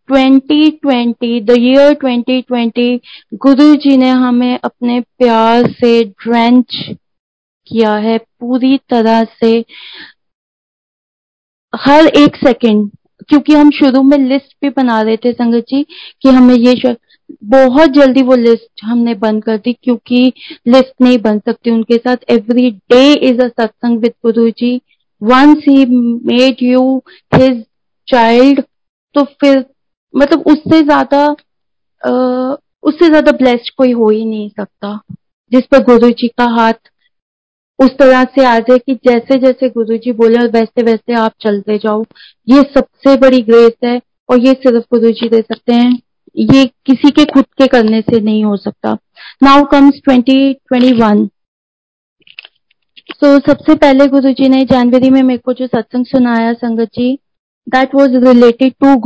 [0.09, 3.01] twenty twenty the year twenty twenty
[3.35, 6.77] Guru ji ने हमें अपने प्यार से ड्रेंच
[7.67, 9.53] किया है पूरी तरह से।
[11.73, 12.91] हर एक सेकंड
[13.29, 15.83] क्योंकि हम शुरू में लिस्ट भी बना रहे थे संगत जी,
[16.23, 16.75] कि हमें ये
[17.45, 20.33] बहुत जल्दी वो लिस्ट हमने बंद कर दी, क्योंकि
[20.69, 24.81] लिस्ट नहीं बन सकती उनके साथ। Every day is a satsang with Guru ji
[25.23, 26.83] once he made you
[27.33, 27.65] his
[28.09, 28.61] child
[29.15, 29.65] तो फिर
[30.15, 31.27] मतलब उससे ज़्यादा
[32.85, 34.99] उससे ज़्यादा ब्लेस्ड कोई हो ही नहीं सकता।
[35.53, 36.91] जिस पर गुरु जी का हाथ
[37.79, 41.33] उस तरह से आ जाए कि जैसे जैसे गुरु जी बोले और वैसे वैसे आप
[41.41, 42.05] चलते जाओ।
[42.49, 45.93] ये सबसे बड़ी ग्रेस है और ये सिर्फ़ गुरु जी दे सकते हैं।
[46.37, 48.93] ये किसी के खुद के करने से नहीं हो सकता।
[49.43, 51.27] Now comes twenty twenty one
[53.11, 57.13] so सबसे पहले गुरु जी ने जनवरी में मेरे को जो सत्संग सुनाया, sangat ji
[57.67, 58.97] that was related to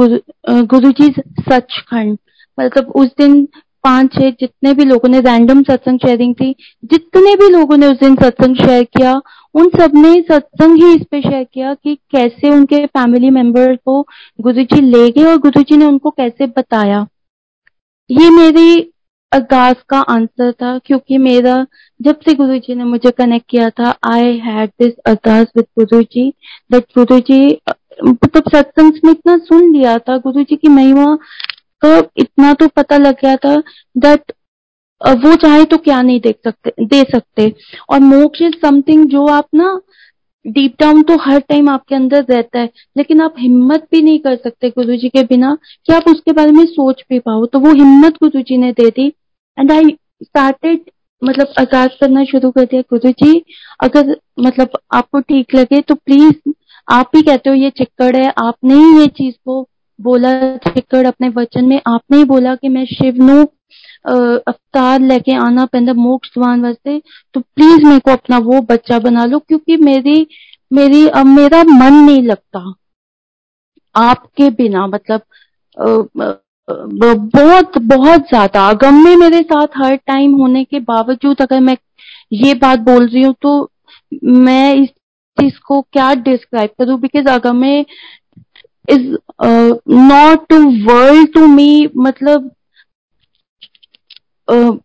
[0.67, 2.19] Guru ji Sachkhand.
[2.59, 3.45] मतलब उस दिन
[3.85, 7.99] पाँच छह जितने भी लोगों ने रैंडम सत्संग शेयरिंग थी, जितने भी लोगों ने उस
[8.01, 9.21] दिन सत्संग शेयर किया,
[9.55, 14.03] उन सबने सत्संग ही इस पे शेयर किया कि कैसे उनके फैमिली मेंबर को
[14.41, 17.07] गुरु जी ले गए और गुरु जी ने उनको कैसे बताया।
[18.11, 18.81] ये मेरी
[19.33, 21.67] अरदास का आंसर था, क्योंकि मेरा,
[22.01, 26.03] जब से गुरु जी ने मुझे कनेक्ट किया था I had this ardas with Guru
[26.05, 26.29] ji
[26.73, 27.41] that गुरु जी
[28.05, 31.15] मतलब सत्संग में इतना सुन लिया था गुरु जी की महिमा
[31.83, 33.57] तो इतना तो पता लग गया था
[33.97, 34.33] दैट
[35.01, 37.53] वो चाहे तो क्या नहीं देख सकते, दे सकते।
[37.91, 39.81] और मोक्ष इज़ समथिंग जो आप ना
[40.45, 44.37] डीप डाउन तो हर टाइम आपके अंदर रहता है, लेकिन आप हिम्मत भी नहीं कर
[44.37, 47.73] सकते गुरु जी के बिना कि आप उसके बारे में सोच भी पाओ। तो वो
[47.75, 49.07] हिम्मत गुरु जी ने दे दी।
[49.59, 50.91] एंड आई स्टार्टेड
[51.23, 53.43] मतलब आज़ाद करना शुरू कर दिया गुरु जी।
[53.81, 56.53] अगर मतलब आपको ठीक लगे तो प्लीज़
[56.89, 59.63] आप ही कहते हो ये चिक्कड़ है, आपने ही ये चीज़ को
[60.01, 63.45] बोला चिक्कड़ अपने वचन में। आपने ही बोला कि मैं शिव नु
[64.03, 67.01] अवतार लेके आना पैदा मोक्ष दवान वास्ते।
[67.35, 70.27] तो प्लीज़ मेरे को अपना वो बच्चा बना लो, क्योंकि मेरी
[70.71, 72.73] मेरी अब मेरा मन नहीं लगता।
[73.95, 75.23] आपके बिना मतलब
[76.95, 81.77] बहुत बहुत ज़्यादा। अगम्य मेरे साथ हर टाइम होने के बावजूद अगर मैं
[82.35, 83.71] ये बात बोल रही हूँ तो
[84.25, 84.89] मैं इस
[85.39, 86.99] चीज़ को क्या डिस्क्राइब करूँ?
[87.01, 87.85] Because Agamya
[88.89, 89.17] is
[89.89, 90.53] not
[90.89, 92.51] world to me मतलब
[94.49, 94.77] uh,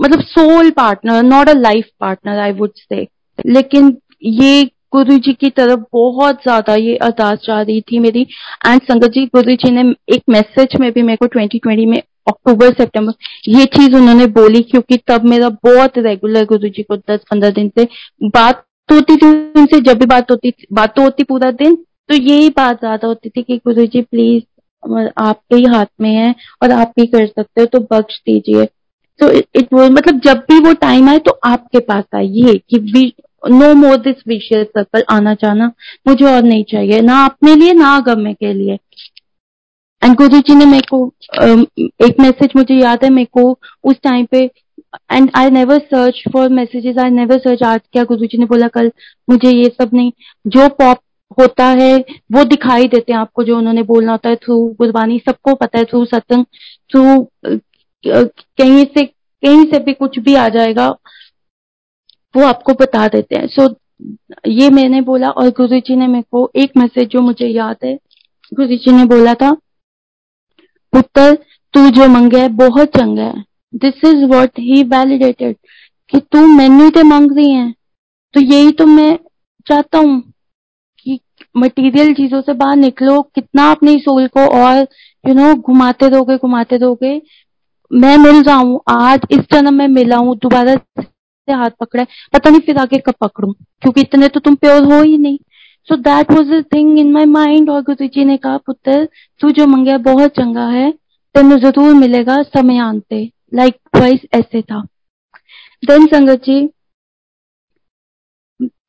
[0.00, 3.06] मतलब soul partner not a life partner I would say
[3.46, 8.26] लेकिन ये गुरु जी की तरफ़ बहुत ज़्यादा ये अरदास जा रही थी मेरी।
[8.66, 12.72] एंड संगत जी गुरु जी ने एक मैसेज में भी मेरे को 2020 में अक्टूबर
[12.72, 13.12] सितंबर
[13.48, 17.70] ये चीज़ उन्होंने बोली क्योंकि तब मेरा बहुत रेगुलर गुरु जी को दस पंद्रह दिन
[17.78, 17.88] से
[18.22, 22.48] बात होती थी उनसे जब भी बात होती बात तो होती पूरा दिन तो यही
[22.50, 24.42] बात ज़्यादा होती थी कि गुरु जी प्लीज़
[25.18, 28.64] आपके ही हाथ में है और आप ही कर सकते हो तो बख्श दीजिए।
[29.20, 33.12] तो इट वो मतलब जब भी वो टाइम आए तो आपके पास आइए कि
[33.44, 35.66] no more this vicious circle आना जाना
[36.08, 38.78] मुझे और नहीं चाहिए, ना अपने लिए, ना गमे के लिए।
[40.02, 41.12] एंड गुरु जी ने मेरे को
[42.06, 44.38] एक मैसेज मुझे याद है, मेरे को उस टाइम पे
[45.12, 48.68] and I never search for messages I never search आज क्या गुरु जी ने बोला,
[48.68, 48.90] कल
[49.28, 50.12] मुझे ये सब नहीं,
[50.46, 50.98] जो पॉप
[51.38, 51.96] होता है
[52.32, 55.84] वो दिखाई देते हैं आपको जो उन्होंने बोलना होता है थ्रू गुरबानी सबको पता है
[55.84, 56.44] थ्रू सत्संग
[56.90, 57.28] थ्रू
[58.04, 60.88] कहीं से कहीं से भी कुछ भी आ जाएगा
[62.34, 63.74] वो आपको बता देते हैं। सो so,
[64.46, 67.94] ये मैंने बोला और गुरु जी ने मेरे को एक मैसेज जो मुझे याद है
[68.52, 69.52] गुरु जी ने बोला था
[70.92, 71.34] पुत्र
[71.74, 75.56] तू जो मंगे बहुत चंगा है। This is what he validated
[76.12, 77.70] कि तू मैन्यू तो मांग रही है।
[78.34, 79.18] तो यही तो मैं
[79.66, 80.29] चाहता हूँ
[81.54, 84.86] मटेरियल चीज़ों से बाहर निकलो, कितना अपने सोल को और
[85.24, 87.20] यू नो घुमाते रहोगे घुमाते रहोगे
[87.90, 92.60] मैं मिल जाऊँ, आज इस जन्म में मिला हूँ, दोबारा से हाथ पकड़ा, पता नहीं
[92.60, 95.38] फिर आगे कब पकड़ू, क्योंकि इतने तो तुम प्योर हो ही नहीं।
[95.88, 99.08] So that was a thing in my mind और गुरु जी ने कहा, पुत्र,
[99.40, 100.90] तू जो मंगया बहुत चंगा है
[101.34, 104.80] तेन ज़रूर मिलेगा, समय आनते। लाइक वाइज ऐसे था।
[105.82, 106.64] Then sangat ji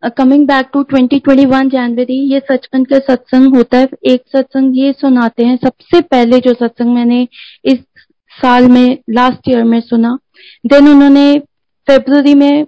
[0.04, 5.46] coming back to 2021 January ये सचखंड का सत्संग होता है। एक सत्संग ये सुनाते
[5.46, 7.28] हैं, सबसे पहले जो सत्संग मैंने
[7.66, 7.80] इस
[8.32, 10.18] साल में लास्ट ईयर में सुना
[10.66, 11.40] देन उन्होंने
[11.88, 12.66] फेब्रुवरी में,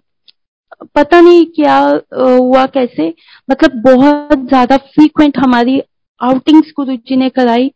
[0.96, 1.78] पता नहीं क्या
[2.14, 3.14] हुआ कैसे
[3.50, 5.82] मतलब बहुत ज़्यादा फ्रीक्वेंट हमारी
[6.22, 7.72] आउटिंग्स गुरु जी ने कराई।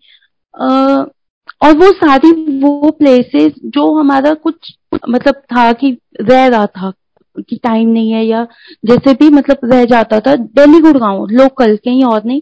[1.61, 4.73] और वो सारी वो प्लेसेस जो हमारा कुछ
[5.09, 5.91] मतलब था कि
[6.21, 6.91] रह रहा था।
[7.39, 8.45] कि टाइम नहीं है या
[8.85, 12.41] जैसे भी मतलब रह जाता था, दिल्ली, गुड़गांव लोकल कहीं और नहीं।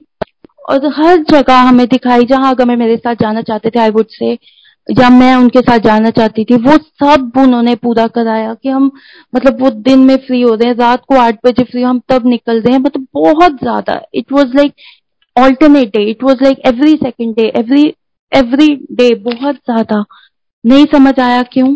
[0.70, 4.06] और हर जगह हमें दिखाई, जहाँ अगर मैं मेरे साथ जाना चाहते थे आई वुड
[4.10, 4.38] से
[4.88, 8.92] या मैं उनके साथ जाना चाहती थी, वो सब उन्होंने पूरा कराया कि हम
[9.34, 12.28] मतलब वो दिन में फ्री हो रहे हैं, रात को आठ बजे फ्री हम तब
[12.28, 14.74] निकल रहे हैं। मतलब बहुत ज़्यादा। It was like
[15.36, 17.84] alternate day it was like every second day every
[18.32, 20.04] every day बहुत ज़्यादा।
[20.64, 21.76] नहीं समझ आया क्यों?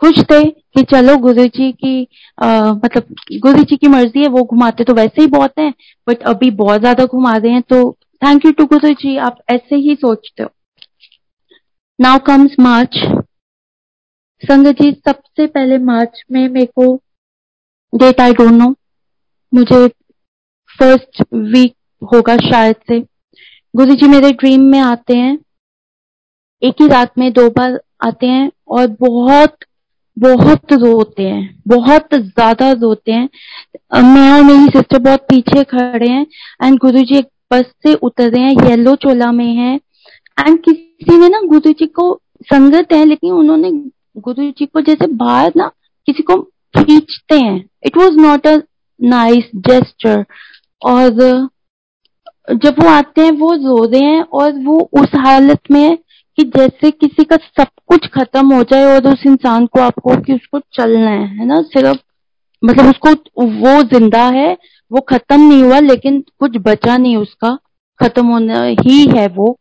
[0.00, 2.06] खुश थे कि चलो गुरु जी की
[2.38, 5.72] आ, मतलब गुरु जी की मर्ज़ी है वो घुमाते तो वैसे ही बहुत हैं
[6.06, 7.90] बट अभी बहुत ज़्यादा घुमा रहे हैं तो
[8.22, 10.48] थैंक यू टू गुरु जी आप ऐसे ही सोचते हो।
[11.98, 12.98] नाउ कम्स मार्च
[14.42, 16.94] संग जी सबसे पहले मार्च में मेरे को
[17.92, 18.74] डेट आई डोंट नो
[19.52, 19.86] मुझे
[20.78, 23.00] फ़र्स्ट वीक होगा शायद से।
[23.74, 25.38] गुरु जी मेरे ड्रीम में आते हैं।
[26.62, 29.56] एक ही रात में दो बार आते हैं और बहुत
[30.20, 33.28] बहुत रोते हैं, बहुत ज़्यादा रोते हैं।
[34.04, 36.26] मैं और मेरी सिस्टर बहुत पीछे खड़े हैं
[36.62, 39.74] एंड गुरु जी एक बस से उतर रहे हैं, येलो चोला में है।
[40.38, 42.12] एंड किसी ने ना गुरु जी को
[42.44, 43.70] संगत है, लेकिन उन्होंने
[44.18, 45.70] गुरु जी को जैसे बाहर ना
[46.08, 46.36] किसी को
[46.74, 48.56] खींचते हैं। It was not a
[49.00, 50.24] nice gesture
[50.82, 51.48] और
[52.52, 55.98] जब वो आते हैं, वो रो रहे हैं और वो उस हालत में
[56.38, 60.32] कि जैसे किसी का सब कुछ खत्म हो जाए और उस इंसान को आपको कि
[60.32, 61.60] उसको चलना है है ना?
[61.62, 61.98] सिर्फ़
[62.62, 63.10] मतलब उसको
[63.42, 64.56] वो ज़िंदा है,
[64.90, 67.58] वो खत्म नहीं हुआ, लेकिन कुछ बचा नहीं उसका,
[68.00, 69.56] खत्म होना ही है वो।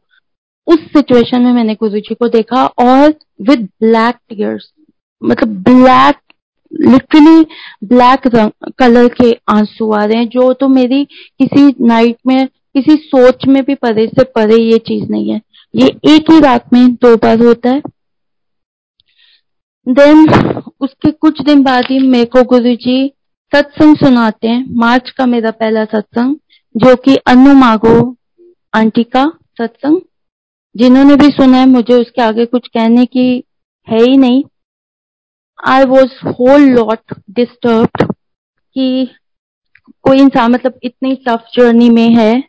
[0.68, 4.72] उस सिचुएशन में मैंने गुरु जी को देखा और विद ब्लैक टीयर्स
[5.22, 6.16] मतलब ब्लैक
[6.72, 7.42] लिटरली
[7.88, 11.04] ब्लैक रंग कलर के आँसू आ रहे हैं, जो तो मेरी
[11.40, 15.42] किसी नाइट में, किसी सोच में भी परे से परे ये चीज़ नहीं है।
[15.76, 17.82] ये एक ही रात में दो बार होता है।
[19.88, 20.30] देन
[20.80, 23.14] उसके कुछ दिन बाद ही मेरे को गुरु जी
[23.56, 26.36] सत्संग सुनाते हैं। मार्च का मेरा पहला सत्संग,
[26.78, 28.18] जो कि अनु मागो
[28.74, 30.02] आंटी का सत्संग।
[30.78, 33.44] जिन्होंने भी सुना है, मुझे उसके आगे कुछ कहने की
[33.90, 34.44] है ही नहीं।
[35.68, 38.14] I was whole lot disturb
[38.74, 39.10] कि
[40.02, 42.44] कोई इंसान मतलब इतनी टफ जर्नी में है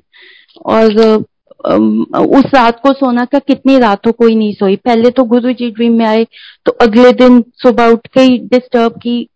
[0.66, 1.24] और
[1.61, 5.98] उस रात को सोना का कितनी रातों कोई नहीं सोई। पहले तो गुरु जी ड्रीम
[5.98, 6.24] में आए
[6.66, 9.28] तो अगले दिन सुबह उठ के ही डिस्टर्ब की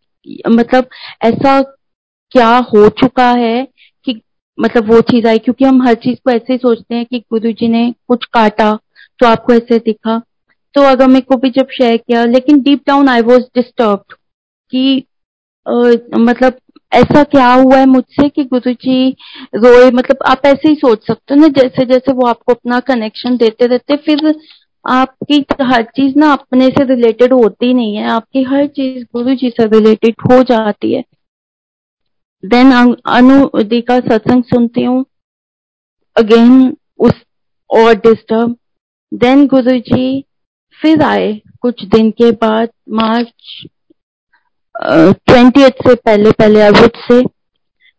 [0.50, 0.86] मतलब
[1.22, 1.60] ऐसा
[2.32, 3.66] क्या हो चुका है
[4.06, 4.20] कि
[4.58, 7.52] मतलब वो चीज़ आई, क्योंकि हम हर चीज़ को ऐसे ही सोचते हैं कि गुरु
[7.52, 8.72] जी ने कुछ काटा
[9.20, 10.18] तो आपको ऐसे दिखा।
[10.74, 14.14] तो अगर मेरे को भी जब शेयर किया, लेकिन deep down I was disturb
[14.72, 15.04] कि
[15.66, 16.58] मतलब
[16.94, 19.08] ऐसा क्या हुआ है मुझसे कि गुरु जी
[19.54, 19.90] रोए?
[19.90, 23.66] मतलब आप ऐसे ही सोच सकते हो ना, जैसे जैसे वो आपको अपना कनेक्शन देते
[23.66, 24.34] रहते फिर
[24.84, 29.50] आपकी हर चीज़ ना अपने से रिलेटेड होती नहीं है। आपकी हर चीज़ गुरु जी
[29.50, 31.02] से रिलेटेड हो जाती है।
[32.42, 35.04] देन अनुदी का सत्संग सुनती हूँ।
[36.16, 37.22] अगेन उस
[37.70, 38.56] और डिस्टर्ब
[39.12, 40.24] देन गुरु जी
[40.78, 43.66] फिर आए कुछ दिन के बाद, मार्च
[44.74, 47.22] ट्वेंटी से पहले पहले आई से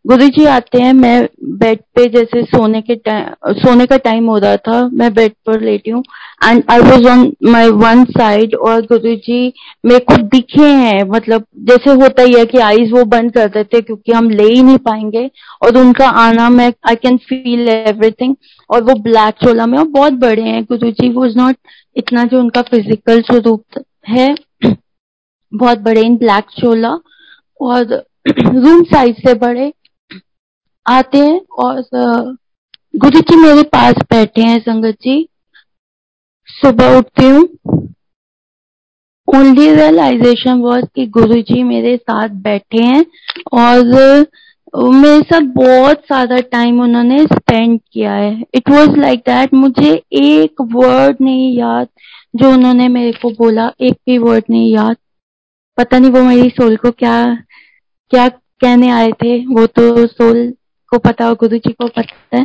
[0.04, 2.94] गुरु जी आते हैं, मैं बेड पे जैसे सोने के
[3.54, 6.02] सोने का टाइम हो रहा था, मैं बेड पर लेटी हूँ।
[6.42, 9.52] And I was on my one side और गुरु जी
[9.84, 13.80] मेरे को दिखे हैं मतलब जैसे होता ही है कि आईज वो बंद कर देते
[13.80, 15.30] क्योंकि हम ले ही नहीं पाएँगे।
[15.62, 18.36] और उनका आना, मैं आई कैन फील एवरीथिंग
[18.70, 21.56] और वो ब्लैक चोला में, और बहुत बड़े हैं, गुरु जी वॉज़ नॉट
[21.96, 24.34] इतना जो उनका फ़िज़िकल स्वरूप है।
[25.52, 26.92] बहुत बड़े इन ब्लैक चोला
[27.60, 27.84] और
[28.28, 29.72] रूम साइज़ से बड़े
[30.86, 31.82] आते हैं और
[32.96, 35.28] गुरु जी मेरे पास बैठे हैं संगत जी।
[36.48, 37.42] सुबह उठती हूँ।
[39.28, 43.04] ओनली रियलाइजेशन वॉज़ कि गुरु जी मेरे साथ बैठे हैं
[43.52, 43.84] और
[44.74, 50.60] मेरे साथ बहुत सारा टाइम उन्होंने स्पेंड किया है। इट वॉज़ लाइक दैट मुझे एक
[50.74, 51.88] वर्ड नहीं याद
[52.36, 54.96] जो उन्होंने मेरे को बोला, एक भी वर्ड नहीं याद।
[55.78, 57.14] पता नहीं वो मेरी सोल को क्या
[58.12, 60.52] क्या कहने आए थे। वो तो सोल
[60.92, 62.44] को पता और गुरु जी को पता है।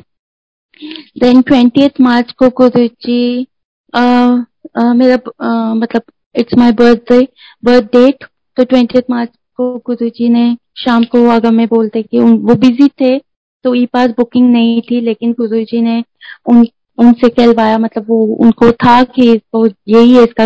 [1.19, 3.47] देन ट्वेंटी मार्च को गुरु जी
[3.95, 6.01] मेरा आ, मतलब
[6.35, 7.27] it's my birthday
[7.65, 8.25] birth date
[8.57, 12.87] तो ट्वेंटी मार्च को गुरु जी ने शाम को आगम में बोलते कि वो बिज़ी
[12.87, 13.17] थे
[13.63, 16.03] तो ई पास बुकिंग नहीं थी लेकिन गुरु जी ने
[16.45, 16.65] उन
[16.97, 20.45] उनसे कहलवाया मतलब वो उनको था कि इसको यही है इसका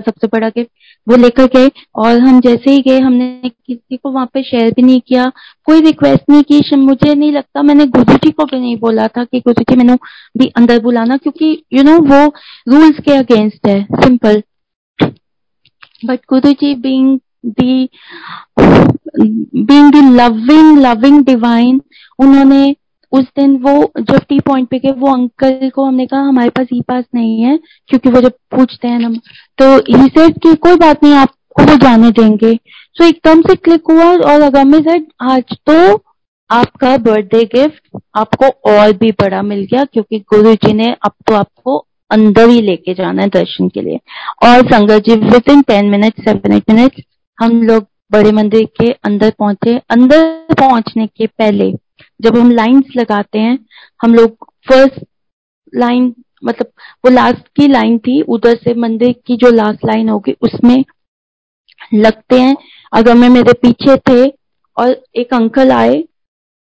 [0.00, 0.70] सबसे बड़ा गिफ्ट
[1.06, 4.82] वो लेकर गए और हम जैसे ही गए हमने किसी को वहाँ पे शेयर भी
[4.82, 5.32] नहीं किया
[5.64, 9.24] कोई रिक्वेस्ट नहीं की मुझे नहीं लगता मैंने गुरु जी को भी नहीं बोला था
[9.24, 9.94] कि गुरु जी मैंने
[10.38, 12.26] भी अंदर बुलाना क्योंकि यू you नो know, वो
[12.68, 14.42] रूल्स के अगेंस्ट है simple
[16.04, 17.88] but Guru ji being the
[19.56, 21.80] being the loving loving divine
[22.18, 22.76] उन्होंने
[23.16, 26.66] उस दिन वो जब टी पॉइंट पे गए वो अंकल को हमने कहा हमारे पास
[26.72, 27.58] ई पास नहीं है
[27.88, 29.16] क्योंकि वो जब पूछते हैं हम
[29.58, 33.90] तो ही कि कोई बात नहीं आपको वो जाने देंगे। सो so, एकदम से क्लिक
[33.90, 36.02] हुआ और अगम सेड आज तो
[36.50, 41.34] आपका बर्थडे गिफ्ट आपको और भी बड़ा मिल गया क्योंकि गुरु जी ने अब तो
[41.34, 41.76] आपको
[42.10, 43.98] अंदर ही लेके जाना है दर्शन के लिए।
[44.44, 45.14] और sangat ji
[45.50, 47.02] within ten minute seven eight minute
[47.38, 51.72] हम लोग बड़े मंदिर के अंदर पहुँचे। अंदर पहुँचने के पहले
[52.22, 53.58] जब हम लाइंस लगाते हैं,
[54.02, 55.04] हम लोग फ़र्स्ट
[55.74, 56.66] लाइन मतलब
[57.04, 60.84] वो लास्ट की लाइन थी, उधर से मंदिर की जो लास्ट लाइन होगी, उसमें
[61.94, 62.56] लगते हैं।
[62.92, 64.28] अगर मैं मेरे पीछे थे
[64.76, 66.04] और एक अंकल आए,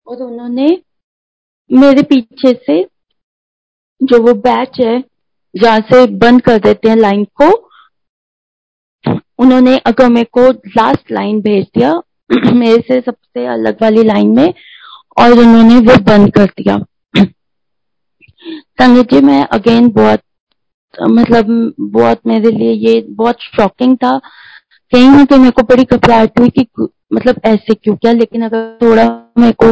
[0.08, 0.82] और उन्होंने
[1.72, 2.84] मेरे पीछे से
[4.04, 5.04] जो वो बैच है,
[5.56, 7.70] जहाँ से बंद कर देते हैं लाइन को,
[9.40, 12.02] उन्होंने अगर मेरे को लास्ट लाइन भेज दिया,
[12.54, 14.54] मेरे से सबसे अलग वाली लाइन में
[15.20, 16.78] और उन्होंने वो बंद कर दिया।
[18.82, 20.20] संगत जी, मैं अगेन बहुत
[20.94, 24.18] मतलब बहुत मेरे लिए ये बहुत शॉकिंग था।
[24.94, 26.68] कहीं ना कहीं मेरे को बड़ी घबराहट हुई कि
[27.14, 29.04] मतलब ऐसे क्यों क्या, लेकिन अगर थोड़ा
[29.40, 29.68] मेरे को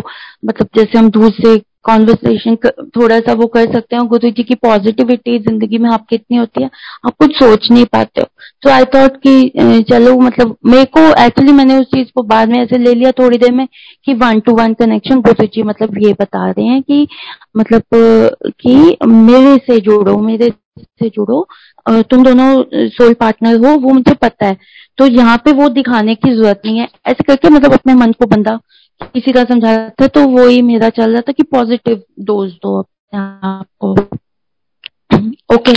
[0.46, 1.58] मतलब जैसे हम दूर से
[1.88, 2.56] कॉन्वर्सेशन
[2.96, 6.64] थोड़ा सा वो कर सकते हैं। गुरु जी की पॉजिटिविटी ज़िंदगी में आपकी इतनी होती
[6.64, 6.70] है,
[7.06, 8.28] आप कुछ सोच नहीं पाते हो।
[8.64, 12.60] तो आई थॉट कि चलो मतलब मेरे को एक्चुअली मैंने उस चीज़ को बाद में
[12.60, 13.68] ऐसे ले लिया थोड़ी देर में
[14.06, 17.08] कि वन टू वन कनेक्शन गुरु जी मतलब ये बता रहे हैं कि
[17.58, 17.82] मतलब
[18.62, 21.48] कि मेरे से जुड़ो, मेरे से जुड़ो।
[21.86, 24.58] तुम दोनों सोल पार्टनर हो, वो मुझे पता है।
[24.98, 28.26] तो यहाँ पे वो दिखाने की ज़रूरत नहीं है। ऐसे करके मतलब अपने मन को
[28.28, 28.60] बंदा
[29.02, 32.78] किसी का समझा था तो वो ही मेरा चल रहा था कि पॉजिटिव डोज दो
[32.80, 33.92] अपने आप को।
[35.56, 35.72] ओके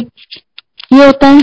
[0.93, 1.41] ये होता है,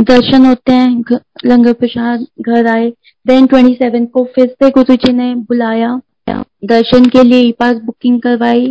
[0.00, 2.88] दर्शन होते हैं लंगर प्रसाद, घर आए
[3.26, 8.20] देन ट्वेंटी सेवन को फिर से गुरु जी ने बुलाया। दर्शन के लिए पास बुकिंग
[8.20, 8.66] करवाई।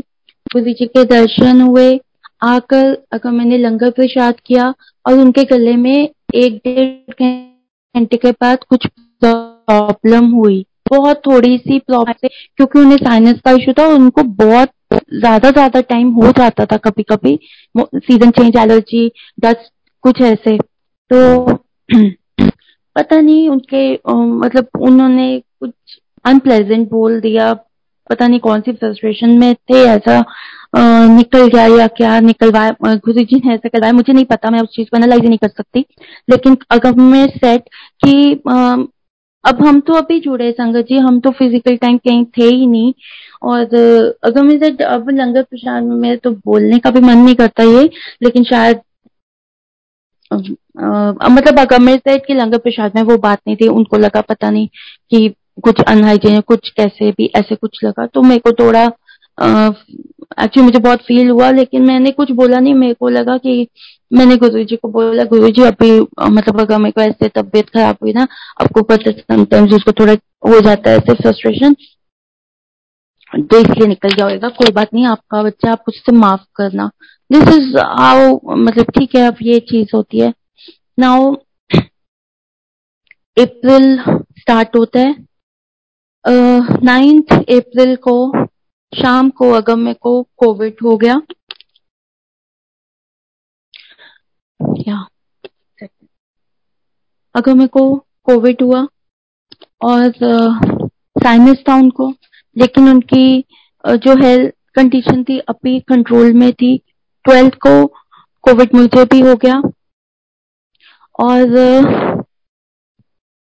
[0.48, 2.00] गुरु जी के दर्शन हुए।
[2.44, 4.74] आकर अगर मैंने लंगर प्रसाद किया
[5.06, 7.14] और उनके गले में एक डेढ़
[7.96, 8.88] घंटे के बाद कुछ
[9.22, 15.52] प्रॉब्लम हुई। बहुत थोड़ी सी प्रॉब्लम क्योंकि उन्हें साइनस का इशू था उनको बहुत ज़्यादा
[15.52, 17.38] ज़्यादा टाइम हो जाता था कभी कभी
[17.78, 19.08] सीज़न चेंज एलर्जी
[19.40, 19.72] डस्ट
[20.04, 21.46] कुछ ऐसे। तो
[22.96, 25.28] पता नहीं उनके मतलब उन्होंने
[25.60, 27.54] कुछ अनप्लेजेंट बोल दिया
[28.10, 30.18] पता नहीं कौन सी फ्रस्ट्रेशन में थे ऐसा
[30.78, 34.62] आ, निकल गया या क्या निकलवाया गुरु जी ने ऐसा करवाया मुझे नहीं पता मैं
[34.62, 35.86] उस चीज़ को एनालाइज नहीं कर सकती।
[36.30, 37.70] लेकिन अगर मैं सेट
[38.06, 38.42] कि
[39.46, 42.94] अब हम तो अभी जुड़े संगत जी हम तो फ़िज़िकल टाइम कहीं थे ही नहीं।
[43.44, 43.60] और
[44.24, 47.90] अगर मुझे अब लंगर प्रसाद में तो बोलने का भी मन नहीं करता ये
[48.24, 48.82] लेकिन शायद
[50.32, 54.22] आ, मतलब अगर मेरे साइड की लंगर प्रसाद में वो बात नहीं थी उनको लगा
[54.22, 54.68] पता नहीं
[55.12, 55.34] कि
[55.64, 58.86] कुछ अनहाइजीन कुछ कैसे भी ऐसे कुछ लगा तो मेरे को थोड़ा
[59.38, 63.68] एक्चुअली मुझे बहुत फील हुआ, लेकिन मैंने कुछ बोला नहीं। मेरे को लगा कि
[64.12, 67.98] मैंने गुरु जी को बोला गुरु जी अभी मतलब अगर मेरे को ऐसे तबियत खराब
[68.04, 68.28] हुई ना,
[68.62, 70.14] आपको पता समटाइम्स उसको थोड़ा
[70.48, 71.76] हो जाता है ऐसे फ्रस्ट्रेशन
[73.32, 76.90] तो इसलिए निकल गया कोई बात नहीं, आपका बच्चा, आप उससे माफ़ करना।
[77.30, 80.34] दिस इज़ हाउ मतलब ठीक है, अब ये चीज़ होती है।
[81.00, 81.34] नाउ
[83.38, 83.98] अप्रैल
[84.40, 85.16] स्टार्ट होता है।
[86.86, 88.16] नाइन्थ अप्रैल को
[88.94, 91.22] शाम को अगम्य को कोविड हो गया।
[94.88, 95.08] या।
[97.36, 97.84] अगम्य को
[98.24, 98.82] कोविड हुआ
[99.82, 100.12] और
[101.24, 102.10] साइनस था उनको
[102.56, 103.44] लेकिन उनकी
[103.86, 106.78] जो हेल्थ कंडीशन थी, अभी कंट्रोल में थी।
[107.26, 107.88] ट्वेल्थ को
[108.44, 109.62] कोविड मुझे भी हो गया
[111.20, 112.24] और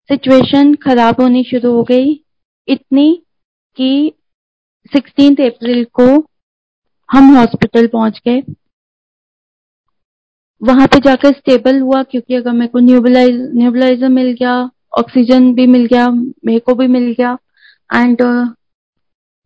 [0.09, 2.13] सिचुएशन खराब होनी शुरू हो गई।
[2.67, 3.23] इतनी
[3.77, 4.11] कि
[4.93, 6.05] सिक्सटीन अप्रैल को
[7.09, 8.41] हम हॉस्पिटल पहुँच गए।
[10.61, 14.69] वहाँ पे जाकर स्टेबल हुआ क्योंकि अगर मेरे को न्यूबलाइज न्यूबलाइजर मिल गया
[14.99, 16.09] ऑक्सीजन भी मिल गया
[16.45, 17.37] मेरे को भी मिल गया।
[17.95, 18.17] एंड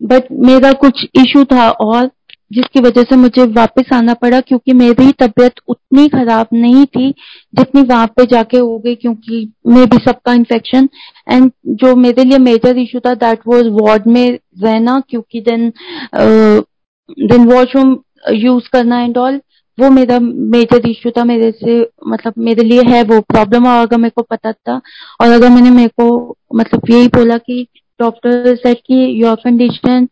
[0.02, 2.10] बट uh, मेरा कुछ इशू था और
[2.52, 7.10] जिसकी वजह से मुझे वापस आना पड़ा क्योंकि मेरी तबीयत उतनी खराब नहीं थी
[7.54, 10.90] जितनी वहाँ पे जाके हो गई क्योंकि मे भी सबका इन्फेक्शन
[11.30, 14.28] एंड जो मेरे लिए मेजर इशू था दैट वाज वार्ड में
[14.64, 15.72] रहना क्योंकि देन
[16.16, 17.98] देन वॉशरूम
[18.36, 19.40] यूज़ करना एंड ऑल
[19.78, 21.24] वो मेरा मेजर इशू था.
[21.24, 24.80] मेरे से मतलब मेरे लिए है वो प्रॉब्लम और अगर मेरे को पता था
[25.22, 27.66] और अगर मैंने मेरे को मतलब यही बोला कि
[28.00, 30.08] डॉक्टर सेट कि योर कंडीशन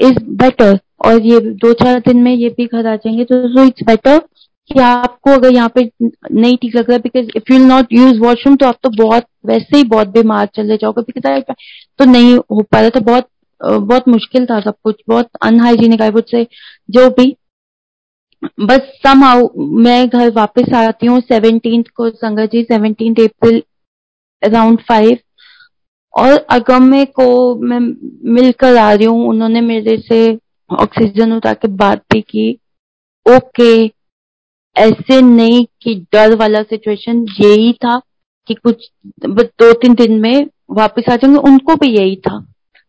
[0.00, 3.64] इज़ बेटर और ये दो चार दिन में ये भी घर आ जाएँगे। तो सो
[3.64, 4.18] इट्स बेटर
[4.70, 5.90] कि आपको अगर यहाँ पे
[6.32, 9.76] नहीं ठीक लग रहा because if you not use washroom तो आप तो बहुत, वैसे
[9.76, 11.42] ही बहुत बीमार चले जाओगे। बिकॉज़
[11.98, 13.28] तो नहीं हो पा रहा था। बहुत
[13.60, 16.46] बहुत मुश्किल था सब कुछ। बहुत अनहाइजीनिक आई वुड से
[16.88, 17.34] जो भी।
[18.60, 23.62] बस सम हाउ मैं घर वापस आती हूँ सेवनटीन को, sangat ji seventeen April
[24.42, 25.16] around five
[26.14, 27.78] और अगम्य को मैं
[28.34, 30.20] मिलकर आ रही हूँ। उन्होंने मेरे से
[30.70, 32.50] ऑक्सीजन उठा के बात की
[33.26, 33.72] ओके
[34.76, 37.98] ऐसे नहीं कि डर वाला सिचुएशन यही था
[38.46, 38.90] कि कुछ
[39.26, 42.38] दो तीन दिन में वापस आ जाएँगे उनको भी यही था।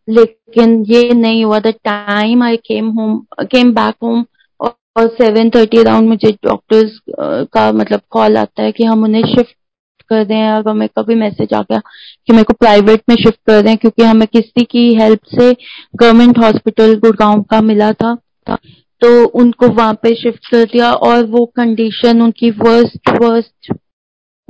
[0.08, 4.24] लेकिन ये नहीं हुआ the time I came home came back home
[4.60, 7.00] और सेवन थर्टी अराउंड मुझे डॉक्टर्स
[7.52, 9.56] का मतलब कॉल आता है कि हम उन्हें शिफ्ट
[10.10, 11.78] कर दें अगर मेरे का भी मैसेज आ गया
[12.26, 15.52] कि मेरे को प्राइवेट में शिफ्ट कर दें क्योंकि हमें किसी की हेल्प से
[15.96, 18.18] गवर्नमेंट हॉस्पिटल गुड़गांव का मिला था
[19.00, 23.72] तो उनको वहाँ पे शिफ्ट कर दिया और वो कंडीशन उनकी वर्स्ट वर्स्ट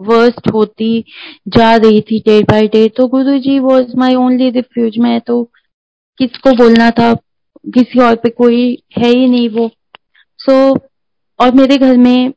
[0.00, 1.04] वर्स्ट होती
[1.48, 5.50] जा रही थी डे बाय डे तो Guru ji was my only refuge मैं तो
[6.18, 7.14] किसको बोलना था?
[7.66, 9.70] किसी और पे कोई है ही नहीं वो।
[10.38, 10.80] सो so,
[11.40, 12.32] और मेरे घर में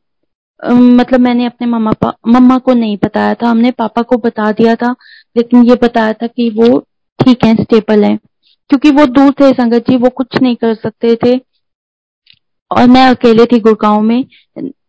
[0.64, 1.92] मतलब मैंने अपने मम्मा
[2.28, 4.94] मम्मा को नहीं बताया था, हमने पापा को बता दिया था,
[5.36, 6.78] लेकिन ये बताया था कि वो
[7.18, 8.16] ठीक है स्टेबल है।
[8.70, 11.36] क्योंकि वो दूर थे संगत जी, वो कुछ नहीं कर सकते थे।
[12.70, 14.24] और मैं अकेले थी गुड़गांव में,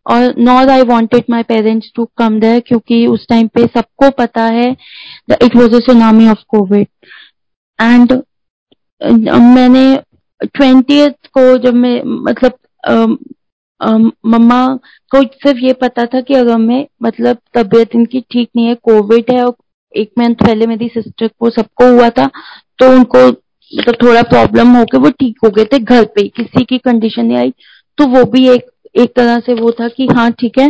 [0.06, 4.44] और not I wanted my parents to come there क्योंकि उस टाइम पे सबको पता
[4.56, 4.70] है
[5.34, 6.88] it was a tsunami of covid
[7.80, 8.14] and
[9.02, 9.86] मैंने
[10.46, 11.08] ट्वेंटी
[11.38, 13.18] को जब मैं मतलब
[13.86, 14.66] मम्मा
[15.12, 19.32] को सिर्फ़ ये पता था कि अगर मैं मतलब तबीयत इनकी ठीक नहीं है, कोविड
[19.32, 19.56] है और
[19.94, 22.30] एक मंथ पहले मेरी सिस्टर को सबको हुआ था
[22.80, 26.64] तो उनको मतलब थोड़ा प्रॉब्लम हो के वो ठीक हो गए थे घर पे किसी
[26.66, 27.54] की कंडीशन नहीं आई
[27.98, 30.70] तो वो भी एक एक तरह से वो था कि हाँ ठीक है,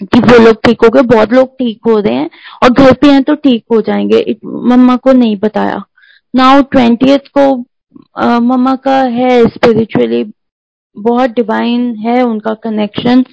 [0.00, 2.28] कि वो लोग ठीक हो गए, बहुत लोग ठीक हो रहे हैं,
[2.62, 5.82] और घर पे हैं तो ठीक हो जाएँगे मम्मा को नहीं बताया।
[6.34, 7.46] नाउ ट्वेंटी को
[8.40, 10.22] मम्मा का है स्पिरिचुअली
[10.96, 13.24] बहुत डिवाइन है उनका कनेक्शन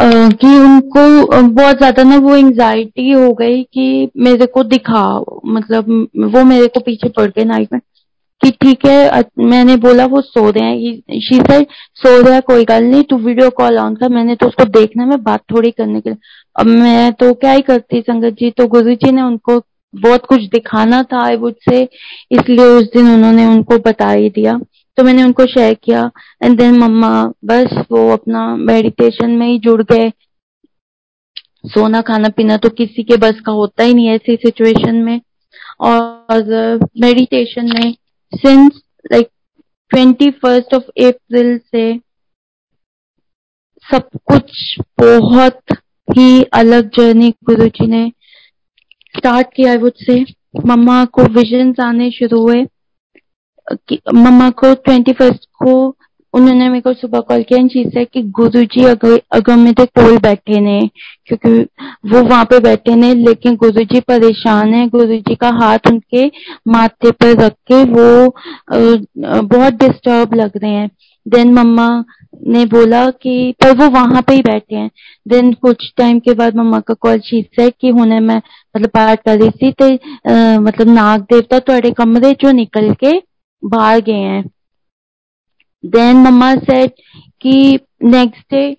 [0.00, 5.02] कि उनको बहुत ज़्यादा ना वो एंजाइटी हो गई कि मेरे को दिखा
[5.46, 5.90] मतलब
[6.26, 7.80] वो मेरे को पीछे पड़ गए नाइट में।
[8.42, 11.64] कि ठीक है मैंने बोला वो सो रहे हैं शी सर
[11.94, 15.06] सो रहा है, कोई गल नहीं, तू वीडियो कॉल ऑन कर, मैंने तो उसको देखना
[15.06, 16.18] मैं बात थोड़ी करने के लिए।
[16.56, 19.60] अब मैं तो क्या ही करती संगत जी तो गुरु जी ने उनको
[19.94, 21.82] बहुत कुछ दिखाना था आई वुड से
[22.32, 24.58] इसलिए उस दिन उन्होंने उनको बता ही दिया।
[24.98, 26.10] तो मैंने उनको शेयर किया।
[26.42, 27.10] एंड देन मम्मा,
[27.44, 30.10] बस वो अपना मेडिटेशन में ही जुड़ गए।
[31.66, 35.20] सोना, खाना, पीना तो किसी के बस का होता ही नहीं ऐसी सिचुएशन में।
[35.80, 37.92] और मेडिटेशन में
[38.32, 38.80] since
[39.12, 39.28] like
[39.90, 42.00] twenty first of April से
[43.86, 45.72] सब कुछ बहुत
[46.08, 48.06] ही अलग जर्नी गुरु जी ने
[49.16, 50.20] स्टार्ट किया वुड से
[50.66, 52.64] मम्मा को विजन्स आने शुरू हुए।
[54.14, 55.74] मम्मा को ट्वेंटी फ़र्स्ट को
[56.34, 60.16] उन्होंने मेरे को सुबह कॉल किया। चीज़ है कि गुरु जी अगर अगर मेरे कोल
[60.18, 60.78] बैठे ने
[61.26, 61.50] क्योंकि
[62.10, 66.26] वो वहाँ पे बैठे ने लेकिन गुरु जी परेशान है। गुरु जी का हाथ उनके
[66.68, 68.34] माथे पर रख के वो
[69.42, 70.90] बहुत डिस्टर्ब लग रहे हैं।
[71.26, 71.88] देन मम्मा
[72.46, 74.90] ने बोला कि, पर वो वहाँ पे ही बैठे हैं।
[75.28, 79.22] देन कुछ टाइम के बाद मम्मा का कॉल शीट है कि हुने मैं मतलब पाठ
[79.26, 79.88] कर रही थी तो
[80.60, 83.12] मतलब नाग देवता थोड़े कमरे चो निकल के
[83.62, 84.44] बाहर गए हैं।
[85.84, 86.94] देन मम्मा सेट
[87.40, 88.76] कि नेक्स्ट डे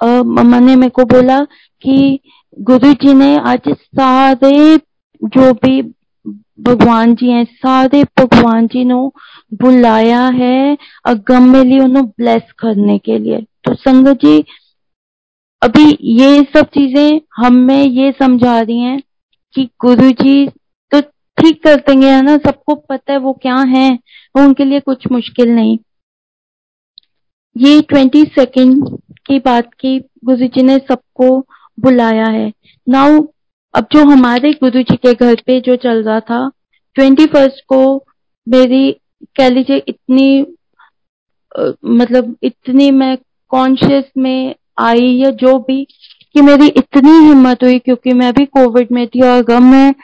[0.00, 1.40] मम्मा ने मेरे को बोला
[1.84, 2.20] कि
[2.56, 4.76] गुरु जी ने आज सारे
[5.22, 5.80] जो भी
[6.60, 9.12] भगवान जी हैं, सारे भगवान जी नो
[9.60, 10.76] बुलाया है
[11.06, 14.44] अगमेली उन्होंने ब्लेस करने के लिए। तो संगत जी,
[15.62, 19.00] अभी ये सब चीज़ें हमें ये समझा रही हैं
[19.54, 20.46] कि गुरु जी
[20.92, 21.00] तो
[21.38, 23.98] ठीक कर देंगे है ना, सबको पता है वो क्या है।
[24.34, 25.78] वो उनके लिए कुछ मुश्किल नहीं।
[27.56, 28.84] ये ट्वेंटी सेकेंड
[29.26, 31.38] की बात की गुरु जी ने सबको
[31.80, 32.52] बुलाया है।
[32.86, 33.26] नाउ
[33.74, 36.48] अब जो हमारे गुरु जी के घर पे जो चल रहा था
[36.96, 38.04] ट्वेंटी फ़र्स्ट को
[38.46, 38.90] मेरी
[39.36, 40.40] कह लीजिए इतनी
[41.52, 43.16] आ, मतलब इतनी मैं
[43.48, 45.84] कॉन्शियस में आई या जो भी
[46.34, 49.94] कि मेरी इतनी हिम्मत हुई क्योंकि मैं भी कोविड में थी और गम में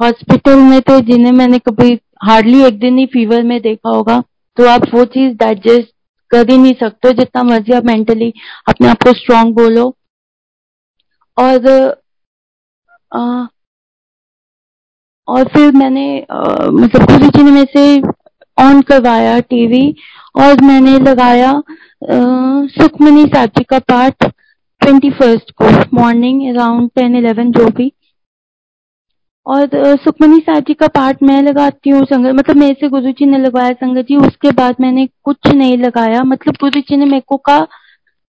[0.00, 4.22] हॉस्पिटल में थे जिन्हें मैंने कभी हार्डली एक दिन ही फीवर में देखा होगा।
[4.56, 5.92] तो आप वो चीज़ डाइजेस्ट
[6.30, 8.32] कर ही नहीं सकते जितना मर्ज़ी आप मेंटली
[8.68, 9.94] अपने आप को स्ट्रांग बोलो।
[11.38, 11.68] और
[13.12, 13.46] आ,
[15.28, 18.00] और फिर मैंने मतलब गुरु जी ने मेरे से
[18.58, 19.94] ऑन करवाया टीवी
[20.36, 21.52] और मैंने लगाया
[22.04, 27.92] सुखमनी साहब जी का पाठ ट्वेंटी फ़र्स्ट को मॉर्निंग अराउंड टेन इलेवन जो भी।
[29.48, 33.38] और सुखमनी जी का पाठ मैं लगाती हूँ संगत मतलब मेरे से गुरु जी ने
[33.38, 37.36] लगवाया संगत जी, उसके बाद मैंने कुछ नहीं लगाया। मतलब गुरु जी ने मेरे को
[37.48, 37.66] कहा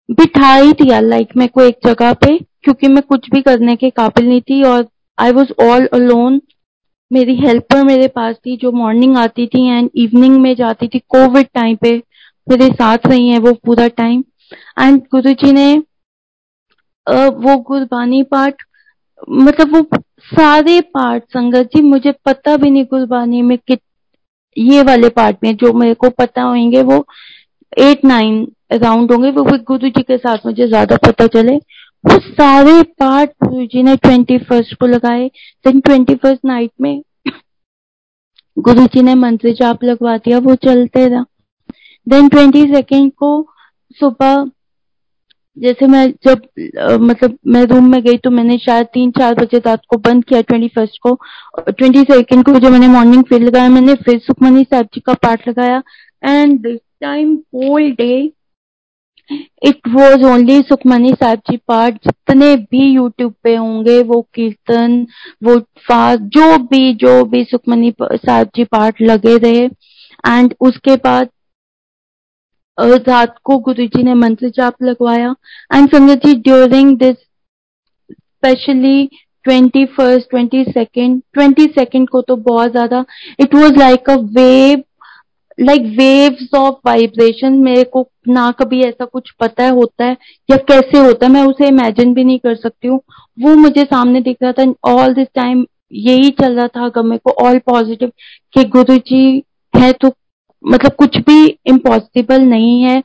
[0.09, 3.89] बिठा ही दिया लाइक मेरे को एक जगह पे, क्योंकि मैं कुछ भी करने के
[3.91, 4.85] काबिल नहीं थी और
[5.17, 6.41] आई वॉज़ ऑल अलोन
[7.11, 11.47] मेरी हेल्पर मेरे पास थी जो मॉर्निंग आती थी एंड इवनिंग में जाती थी कोविड
[11.53, 11.95] टाइम पे
[12.47, 14.23] मेरे साथ रही है वो पूरा टाइम
[14.81, 15.73] एंड गुरु जी ने
[17.07, 18.64] वो गुरबानी पाठ
[19.29, 19.99] मतलब वो
[20.35, 23.81] सारे पार्ट, संगत जी, मुझे पता भी नहीं गुरबानी में कित,
[24.57, 27.05] ये वाले पार्ट में, जो मेरे को पता होंगे, वो
[27.77, 31.55] एट नाइन अराउंड होंगे, वो गुरु जी के साथ मुझे ज़्यादा पता चले।
[32.03, 35.27] वो सारे पार्ट गुरु जी ने ट्वेंटी फ़र्स्ट को लगाए।
[35.65, 37.01] देन ट्वेंटी फ़र्स्ट नाइट में
[38.59, 41.25] गुरु जी ने मंत्र जाप लगवा दिया, वो चलते रहा।
[42.07, 43.47] देन ट्वेंटी सेकेंड को
[43.99, 44.43] सुबह
[45.57, 46.41] जैसे मैं जब
[46.79, 50.25] आ, मतलब मैं रूम में गई तो मैंने शायद तीन चार बजे रात को बंद
[50.25, 51.13] किया ट्वेंटी फ़र्स्ट को।
[51.69, 55.47] ट्वेंटी सेकेंड को जो मैंने मॉर्निंग फिर लगाया मैंने फिर सुखमनी साहब जी का पाठ
[55.47, 55.81] लगाया।
[56.23, 58.31] And this time whole day
[59.65, 61.93] it was only Sukhmani Sahib ji path.
[62.05, 65.05] जितने भी यूट्यूब पे होंगे वो कीर्तन
[65.43, 69.65] वो फास्ट जो भी जो भी सुखमनी साहब जी पाठ लगे रहे।
[70.27, 71.29] एंड उसके बाद
[72.77, 75.35] रात को गुरु जी ने मंत्र जाप लगवाया।
[75.71, 77.15] And sangat ji during this
[78.09, 79.05] specially
[79.45, 83.03] twenty first twenty second twenty second को तो बहुत ज़्यादा
[83.39, 84.83] it was like a wave
[85.57, 90.17] like waves of vibration मेरे को ना कभी ऐसा कुछ पता है, होता है,
[90.49, 92.99] या कैसे होता है, मैं उसे इमेजिन भी नहीं कर सकती हूँ।
[93.37, 97.19] वो मुझे सामने दिख रहा था ऑल दिस टाइम यही चल रहा था, अगर मेरे
[97.23, 98.11] को ऑल पॉजिटिव
[98.53, 100.09] कि गुरु जी है तो
[100.67, 103.03] मतलब कुछ भी इम्पॉसिबल नहीं है।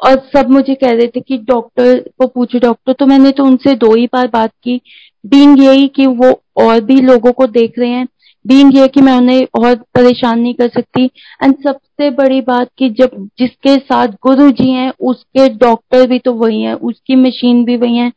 [0.00, 3.74] और सब मुझे कह रहे थे कि डॉक्टर को पूछो। डॉक्टर तो मैंने तो उनसे
[3.74, 4.80] दो ही बार बात की।
[5.26, 8.08] बींग यही कि वो और भी लोगों को देख रहे हैं।
[8.46, 11.04] बींग ये कि मैं उन्हें और परेशान नहीं कर सकती।
[11.42, 16.32] एंड सबसे बड़ी बात कि जब जिसके साथ गुरु जी हैं, उसके डॉक्टर भी तो
[16.32, 18.12] वही हैं, उसकी मशीन भी वही है।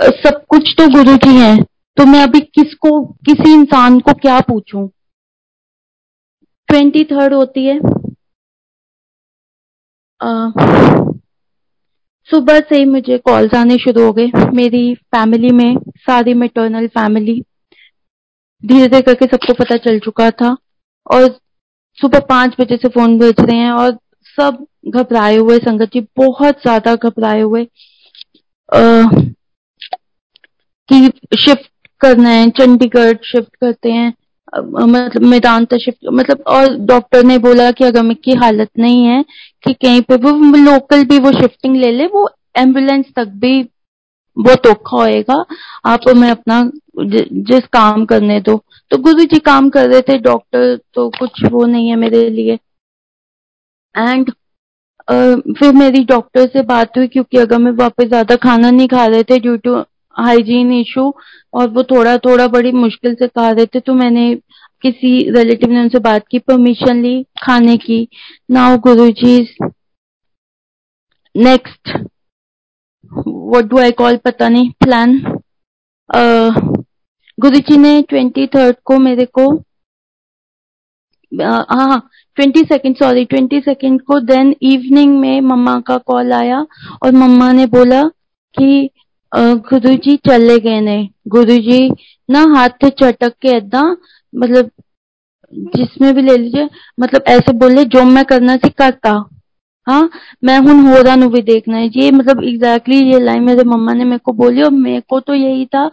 [0.00, 1.62] सब कुछ तो गुरु जी हैं।
[1.96, 4.90] तो मैं अभी किसको, किसी इंसान को क्या पूछूँ?
[6.68, 7.78] ट्वेंटी थर्ड होती है।
[12.30, 17.40] सुबह से ही मुझे कॉल्स आने शुरू हो गए। मेरी फैमिली में, सारी मेटर्नल फैमिली
[18.62, 20.56] धीरे धीरे करके सबको पता चल चुका था।
[21.06, 21.28] और
[21.98, 23.92] सुबह पाँच बजे से फ़ोन भेज रहे हैं और
[24.38, 27.64] सब घबराए हुए, संगत जी बहुत ज़्यादा घबराए हुए।
[30.88, 31.08] कि
[31.38, 34.12] शिफ्ट करना है, चंडीगढ़ शिफ्ट करते हैं।
[34.56, 39.22] मतलब मैदान शिफ्ट मतलब और डॉक्टर ने बोला कि अगर की हालत नहीं है
[39.64, 43.62] कि कहीं पे वो लोकल भी वो शिफ्टिंग ले ले, वो एंबुलेंस तक भी
[44.36, 45.44] बहुत औखा होएगा।
[45.86, 46.62] आप मैं अपना
[47.00, 48.56] जिस काम करने दो।
[48.90, 52.58] तो गुरु जी काम कर रहे थे डॉक्टर तो कुछ वो नहीं है मेरे लिए।
[53.94, 54.30] एंड
[55.58, 59.22] फिर मेरी डॉक्टर से बात हुई क्योंकि अगर मैं वापस ज़्यादा खाना नहीं खा रहे
[59.22, 59.76] थे ड्यू टू
[60.18, 61.12] हाइजीन इशू
[61.54, 64.34] और वो थोड़ा थोड़ा बड़ी मुश्किल से खा रहे थे तो मैंने
[64.82, 68.06] किसी रिलेटिव ने उनसे बात की परमिशन ली खाने की।
[68.50, 69.36] Now Guru ji
[71.34, 71.96] next
[73.12, 75.18] what do I call पता नहीं प्लान
[77.38, 79.50] गुरु जी ने ट्वेंटी थर्ड को मेरे को
[81.32, 81.98] हाँ
[82.36, 86.60] twenty second sorry twenty second को देन इवनिंग में मम्मा का कॉल आया,
[87.02, 88.02] और मम्मा ने बोला
[88.54, 88.90] कि
[89.32, 90.98] गुरु जी चले गए ने।
[91.28, 91.88] गुरु जी
[92.28, 93.82] ना हाथ चटक के ऐदा
[94.32, 94.70] मतलब
[95.76, 96.68] जिसमें भी ले लीजिए
[97.00, 99.10] मतलब ऐसे बोले, जो मैं करना सी करता।
[99.86, 100.08] हाँ
[100.44, 103.92] मैं हूँ होरा नु भी देखना है। ये मतलब एग्जैक्टली exactly ये लाइन मेरे मम्मा
[103.92, 105.88] ने मेरे को बोली और मेरे को तो यही था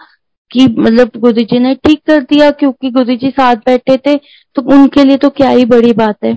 [0.52, 4.16] कि मतलब गुरु जी ने ठीक कर दिया क्योंकि गुरु जी साथ बैठे थे
[4.56, 6.36] तो उनके लिए तो क्या ही बड़ी बात है।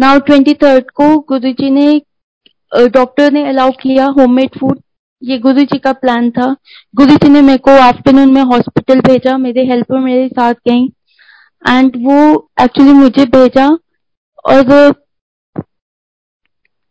[0.00, 2.00] नाउ ट्वेंटी थर्ड को गुरु जी ने
[2.72, 4.80] डॉक्टर ने अलाउ किया होममेड फ़ूड
[5.22, 6.56] ये गुरु जी का प्लान था।
[6.96, 10.86] गुरु जी ने मेरे को आफ्टरनून में हॉस्पिटल भेजा मेरे हेल्पर मेरे साथ गई।
[11.68, 13.68] एंड वो एक्चुअली मुझे भेजा
[14.44, 14.94] और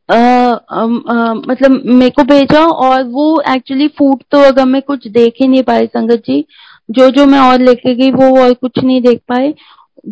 [0.10, 5.08] आ, आ, आ, मतलब मेरे को भेजा और वो एक्चुअली फ़ूड तो अगर मैं कुछ
[5.08, 6.46] देख ही नहीं पाई संगत जी
[6.92, 9.54] जो जो मैं और लेके गई वो और कुछ नहीं देख पाए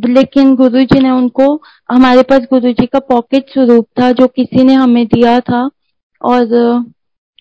[0.05, 1.61] लेकिन गुरु जी ने उनको
[1.91, 5.70] हमारे पास गुरु जी का पॉकेट स्वरूप था जो किसी ने हमें दिया था
[6.22, 6.45] और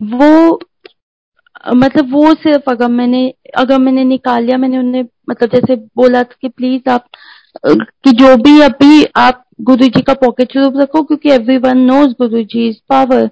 [0.02, 0.58] वो
[1.76, 6.36] मतलब वो सिर्फ़ अगर मैंने अगर मैंने निकाल लिया, मैंने उन्हें मतलब जैसे बोला था
[6.40, 7.06] कि प्लीज़ आप,
[7.66, 12.12] कि जो भी अभी आप गुरु जी का पॉकेट स्वरूप रखो क्योंकि every one knows
[12.20, 13.26] Guru ji is power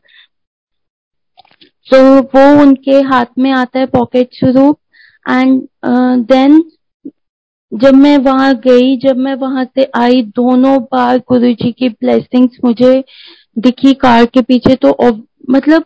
[1.86, 4.78] तो वो उनके हाथ में आता है पॉकेट स्वरूप
[5.26, 5.60] एंड
[6.26, 6.62] देन
[7.72, 12.56] जब मैं वहाँ गई, जब मैं वहाँ से आई, दोनों बार गुरु जी की ब्लेसिंग्स
[12.64, 13.04] मुझे
[13.58, 14.96] दिखी कार के पीछे तो
[15.50, 15.84] मतलब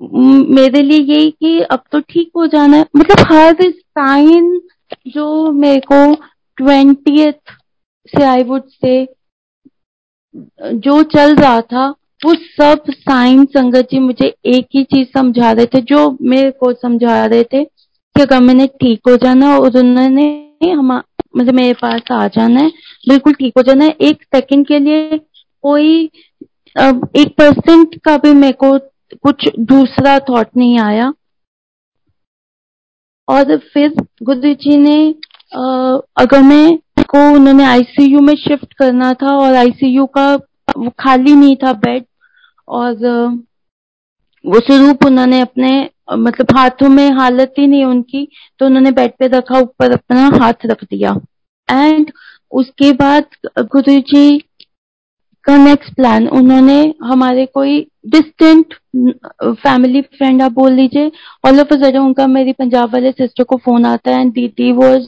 [0.00, 4.60] मेरे लिए यही कि अब तो ठीक हो जाना है। मतलब हर साइन
[5.08, 6.14] जो मेरे को
[6.58, 7.30] ट्वेंटी
[8.08, 9.04] से आई वुड से
[10.76, 11.88] जो चल रहा था,
[12.20, 16.72] वो सब साइन संगत जी मुझे एक ही चीज़ समझा रहे थे, जो मेरे को
[16.72, 20.26] समझा रहे थे कि अगर मैंने ठीक हो जाना और उन्होंने
[20.64, 20.92] हम
[21.36, 22.68] मतलब मेरे पास आ जाना है,
[23.08, 25.18] बिल्कुल ठीक हो जाना है। एक सेकंड के लिए
[25.64, 26.04] कोई
[26.76, 28.76] एक परसेंट का भी मेरे को
[29.14, 31.12] कुछ दूसरा थॉट नहीं आया।
[33.28, 34.98] और फिर गुरु जी ने
[36.18, 36.78] अगर मैं
[37.08, 42.04] को उन्होंने आईसीयू में शिफ्ट करना था और आईसीयू का वो खाली नहीं था बेड
[42.68, 42.94] और
[44.44, 45.70] वो स्वरूप उन्होंने अपने
[46.12, 48.26] मतलब हाथों में हालत ही नहीं उनकी
[48.58, 51.14] तो उन्होंने बेड पे रखा, ऊपर अपना हाथ रख दिया।
[51.68, 52.12] एंड
[52.52, 53.24] उसके बाद
[53.58, 54.38] गुरु जी
[55.46, 58.74] का नेक्स्ट प्लान उन्होंने हमारे कोई डिस्टेंट
[59.56, 61.10] फैमिली फ्रेंड आप बोल लीजिए
[61.44, 65.06] ऑल ऑफ़ सडन उनका मेरी पंजाब वाले सिस्टर को फ़ोन आता है एंड दीदी वॉज़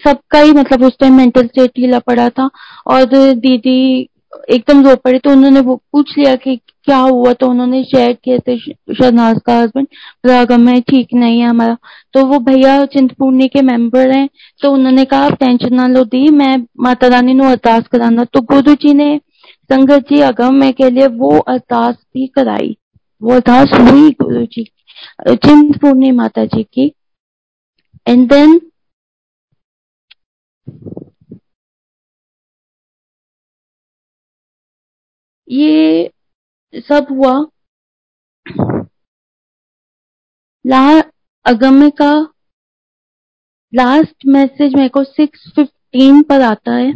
[0.00, 2.48] सबका ही मतलब उस टाइम मेंटल स्टेट ढीला पड़ा था,
[2.86, 3.04] और
[3.36, 4.08] दीदी
[4.50, 8.38] एकदम रो पड़े तो उन्होंने वो पूछ लिया कि क्या हुआ तो उन्होंने शेयर किए
[8.38, 9.86] थे शहनाज का हस्बैंड
[10.26, 11.76] रागम में ठीक नहीं है हमारा
[12.14, 14.28] तो वो भैया चिंतपूर्णी के मेंबर हैं।
[14.60, 18.40] तो उन्होंने कहा, आप टेंशन ना लो दी, मैं माता रानी नु अरदास कराना। तो
[18.42, 19.16] गुरु जी ने,
[19.70, 22.76] संगत जी अगम में के लिए वो अरदास भी कराई,
[23.22, 24.64] वो अरदास हुई गुरु जी,
[25.28, 26.92] चिंतपूर्णी माता जी की।
[28.06, 28.60] एंड देन
[35.48, 36.10] ये
[36.74, 37.34] सब हुआ।
[40.64, 41.00] ला
[41.46, 42.12] अगम्य का
[43.72, 46.92] लास्ट मैसेज मेरे को सिक्स फिफ्टीन पर आता है।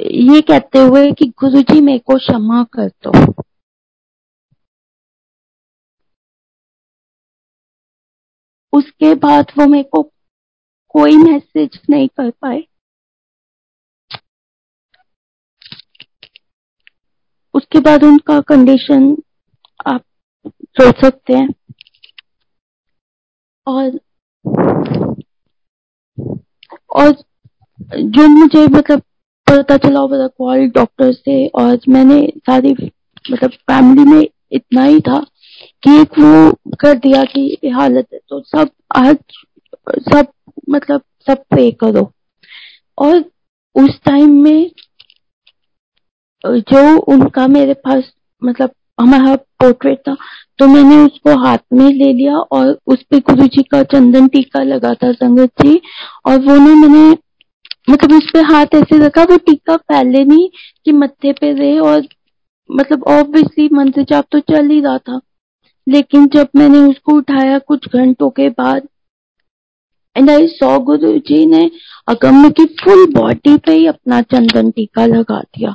[0.00, 3.42] ये कहते हुए कि गुरु जी मेरे को क्षमा कर दो।
[8.72, 10.02] उसके बाद वो मेरे को
[10.88, 12.64] कोई मैसेज नहीं कर पाए।
[17.54, 19.16] उसके बाद उनका कंडीशन
[19.86, 20.02] आप
[20.80, 21.48] सोच सकते हैं।
[23.66, 23.98] और
[26.96, 27.12] और
[27.92, 29.02] जो मुझे मतलब
[29.46, 32.72] पता चला मेरा कॉल डॉक्टर से और मैंने सारी
[33.30, 35.18] मतलब फैमिली में इतना ही था
[35.82, 39.16] कि एक वो कर दिया कि हालत है तो सब आज
[40.10, 40.26] सब
[40.70, 42.10] मतलब सब पे करो।
[42.98, 43.18] और
[43.76, 44.70] उस टाइम में
[46.44, 48.12] जो उनका मेरे पास
[48.42, 48.70] मतलब
[49.00, 50.16] हमारा पोर्ट्रेट था
[50.58, 54.62] तो मैंने उसको हाथ में ले लिया और उस पे गुरु जी का चंदन टीका
[54.62, 55.80] लगा था संगत जी।
[56.26, 57.10] और वो ना मैंने
[57.90, 60.48] मतलब उस पर हाथ ऐसे रखा, वो टीका पहले नहीं
[60.84, 62.06] कि मत्थे पे रहे और
[62.70, 65.20] मतलब ऑब्वियसली से जाप तो चल ही रहा था।
[65.86, 68.88] लेकिन जब मैंने उसको उठाया कुछ घंटों के बाद
[70.16, 71.70] एंड आई सौ गुरु जी ने
[72.08, 75.74] अगम्य की फुल बॉडी पे ही अपना चंदन टीका लगा दिया।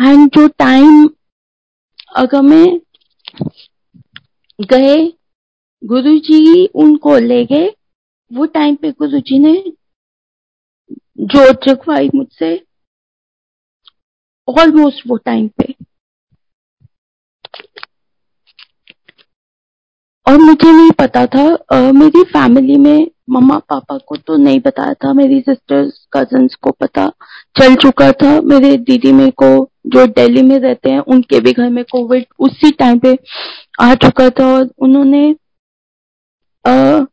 [0.00, 1.08] एंड जो टाइम
[2.16, 2.66] अगर मैं
[4.60, 4.96] गए
[5.82, 7.68] गुरुजी उनको ले गए
[8.30, 9.54] वो टाइम पे गुरुजी ने
[11.20, 12.54] जो जगवाई मुझसे।
[14.48, 15.74] ऑलमोस्ट वो टाइम पे।
[20.26, 21.42] और मुझे नहीं पता था
[21.72, 26.70] आ, मेरी फैमिली में मम्मा पापा को तो नहीं बताया था मेरी सिस्टर्स कजन्स को
[26.70, 27.08] पता
[27.56, 31.68] चल चुका था मेरे दीदी मेरे को जो दिल्ली में रहते हैं उनके भी घर
[31.70, 33.18] में कोविड उसी टाइम पे
[33.80, 35.36] आ चुका था और उन्होंने
[36.64, 37.04] आ,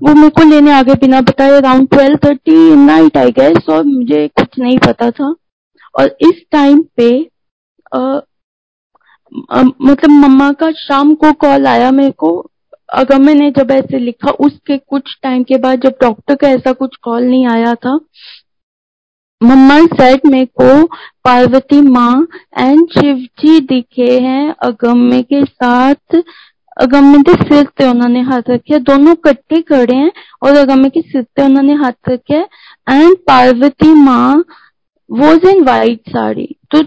[0.00, 4.28] वो मेरे को लेने आगे बिना बताए around twelve thirty night I guess और मुझे
[4.28, 5.34] कुछ नहीं पता था।
[5.98, 7.30] और इस टाइम पे
[7.94, 7.98] आ,
[9.52, 12.50] आ, मतलब मम्मा का शाम को कॉल आया मेरे को।
[12.94, 16.96] अगर मैंने जब ऐसे लिखा उसके कुछ टाइम के बाद जब डॉक्टर का ऐसा कुछ
[16.96, 17.98] कॉल नहीं आया था
[19.42, 20.86] मम्मा सेट मेरे को
[21.24, 22.26] पार्वती माँ
[22.58, 26.16] एंड शिव जी दिखे हैं अगम्य के साथ।
[26.76, 30.12] अगम्य के सिर पे उन्होंने हाथ रखे दोनों कट्टे खड़े हैं
[30.42, 32.40] और अगम्य के सिर पे उन्होंने हाथ रखे
[32.90, 34.44] एंड पार्वती माँ
[35.10, 36.82] वॉज़ इन वाइट साड़ी। तो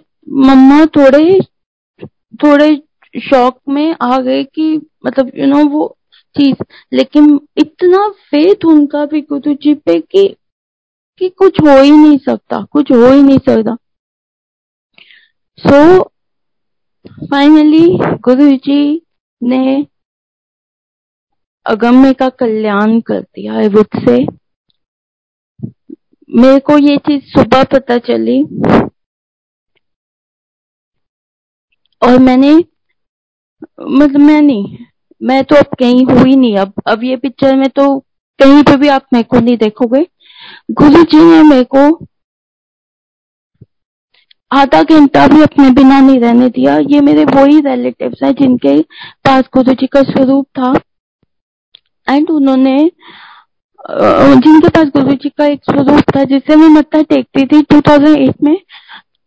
[0.48, 1.40] मम्मा थोड़े
[2.44, 2.76] थोड़े
[3.20, 5.98] शौक में आ गए कि मतलब यू you नो know, वो
[6.36, 10.36] चीज़। लेकिन इतना फेथ उनका भी गुरु जी पे कि
[11.20, 13.76] कि कुछ हो ही नहीं सकता, कुछ हो ही नहीं सकता।
[15.60, 16.04] सो
[17.32, 19.02] फाइनली गुरु जी
[19.44, 19.88] ने
[21.66, 24.26] अगम्य का कल्याण कर दिया है से।
[26.30, 28.44] मेरे को ये चीज़ सुबह पता चली।
[32.02, 32.54] और मैंने
[33.82, 34.78] मतलब मैं नहीं,
[35.24, 38.00] मैं तो अब कहीं हुई नहीं। अब अब ये पिक्चर में तो
[38.40, 40.06] कहीं पे भी आप मेरे को नहीं देखोगे।
[40.70, 41.80] गुरु जी ने मेरे को
[44.52, 48.76] आधा घंटा भी अपने बिना नहीं रहने दिया। ये मेरे वही रिलेटिव्स हैं जिनके
[49.26, 50.74] पास गुरु जी का स्वरूप था।
[52.08, 52.78] एंड उन्होंने
[54.40, 58.58] जिनके पास गुरु जी का एक स्वरूप था, जिसे मैं मत्था टेकती थी 2008 में,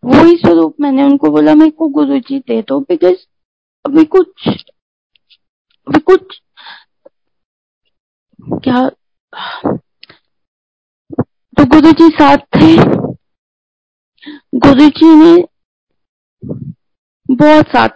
[0.02, 3.26] वही स्वरूप मैंने उनको बोला, मेरे को गुरु जी दे दो बिकॉज़
[3.84, 4.48] अभी कुछ
[5.86, 6.40] अभी कुछ,
[8.64, 8.90] क्या
[11.56, 12.76] तो गुरु जी साथ थे।
[14.58, 15.44] गुरु जी ने
[17.28, 17.88] बहुत साथ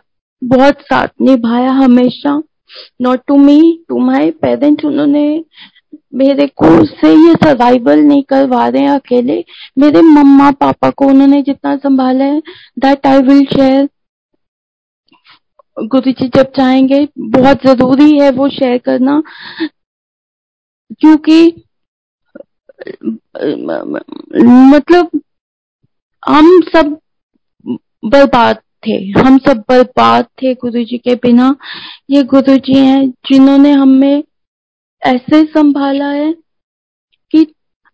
[0.42, 2.36] बहुत साथ निभाया हमेशा।
[3.00, 5.24] Not to me to my parents उन्होंने
[6.14, 9.44] मेरे को से ये सर्वाइवल नहीं करवा रहे अकेले।
[9.78, 12.40] मेरे मम्मा पापा को उन्होंने जितना संभाला है
[12.78, 13.88] दैट आई विल शेयर
[15.76, 19.22] गुरु जी जब चाहेंगे बहुत ज़रूरी है वो शेयर करना।
[21.00, 21.65] क्योंकि
[24.70, 25.20] मतलब
[26.22, 26.98] हम सब
[28.04, 28.56] बर्बाद
[28.86, 31.54] थे। हम सब बर्बाद थे गुरु जी के बिना।
[32.10, 34.22] ये गुरु जी हैं जिन्होंने हमें
[35.02, 36.32] ऐसे संभाला है
[37.34, 37.46] कि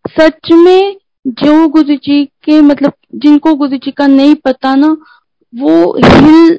[0.07, 4.97] सच में जो गुरु जी के मतलब जिनको गुरु जी का नहीं पता ना,
[5.55, 6.59] वो हिल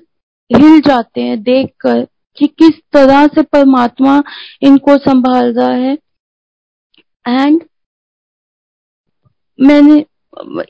[0.51, 2.05] हिल जाते हैं देखकर
[2.38, 4.21] कि किस तरह से परमात्मा
[4.61, 5.97] इनको संभाल रहा है।
[7.26, 7.61] एंड
[9.62, 10.06] मैंने,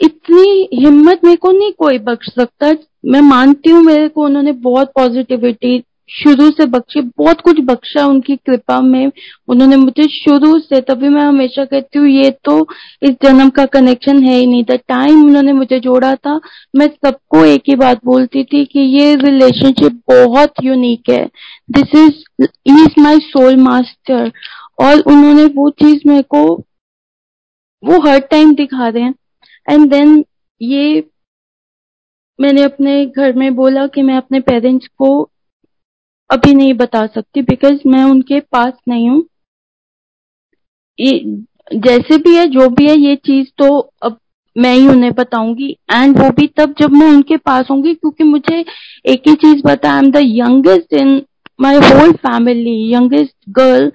[0.04, 2.72] इतनी हिम्मत मेरे को नहीं कोई बख्श सकता।
[3.06, 8.36] मैं मानती हूँ मेरे को उन्होंने बहुत पॉजिटिविटी शुरू से बख्शी, बहुत कुछ बख्शा उनकी
[8.36, 9.12] कृपा में।
[9.48, 12.68] उन्होंने मुझे शुरू से, तभी मैं हमेशा कहती हूँ, ये तो
[13.04, 16.40] इस जन्म का कनेक्शन है ही नहीं था। टाइम उन्होंने मुझे जोड़ा था।
[16.76, 21.26] मैं सबको एक ही बात बोलती थी कि ये रिलेशनशिप बहुत यूनिक है।
[21.72, 24.32] This is is my soul master
[24.80, 26.64] और उन्होंने वो चीज़ मेरे को
[27.84, 29.14] वो हर टाइम दिखा रहे हैं।
[29.68, 30.24] एंड देन
[30.62, 31.10] ये
[32.40, 35.10] मैंने अपने घर में बोला कि मैं अपने पेरेंट्स को
[36.30, 39.24] अभी नहीं बता सकती बिकॉज़ मैं उनके पास नहीं हूँ।
[41.74, 44.18] जैसे भी है, जो भी है, ये चीज़ तो अब
[44.56, 48.60] मैं ही उन्हें बताऊँगी। एंड वो भी तब जब मैं उनके पास होंगी, क्योंकि मुझे
[49.06, 51.22] एक ही चीज़ पता I am the youngest in
[51.62, 53.92] my whole family youngest girl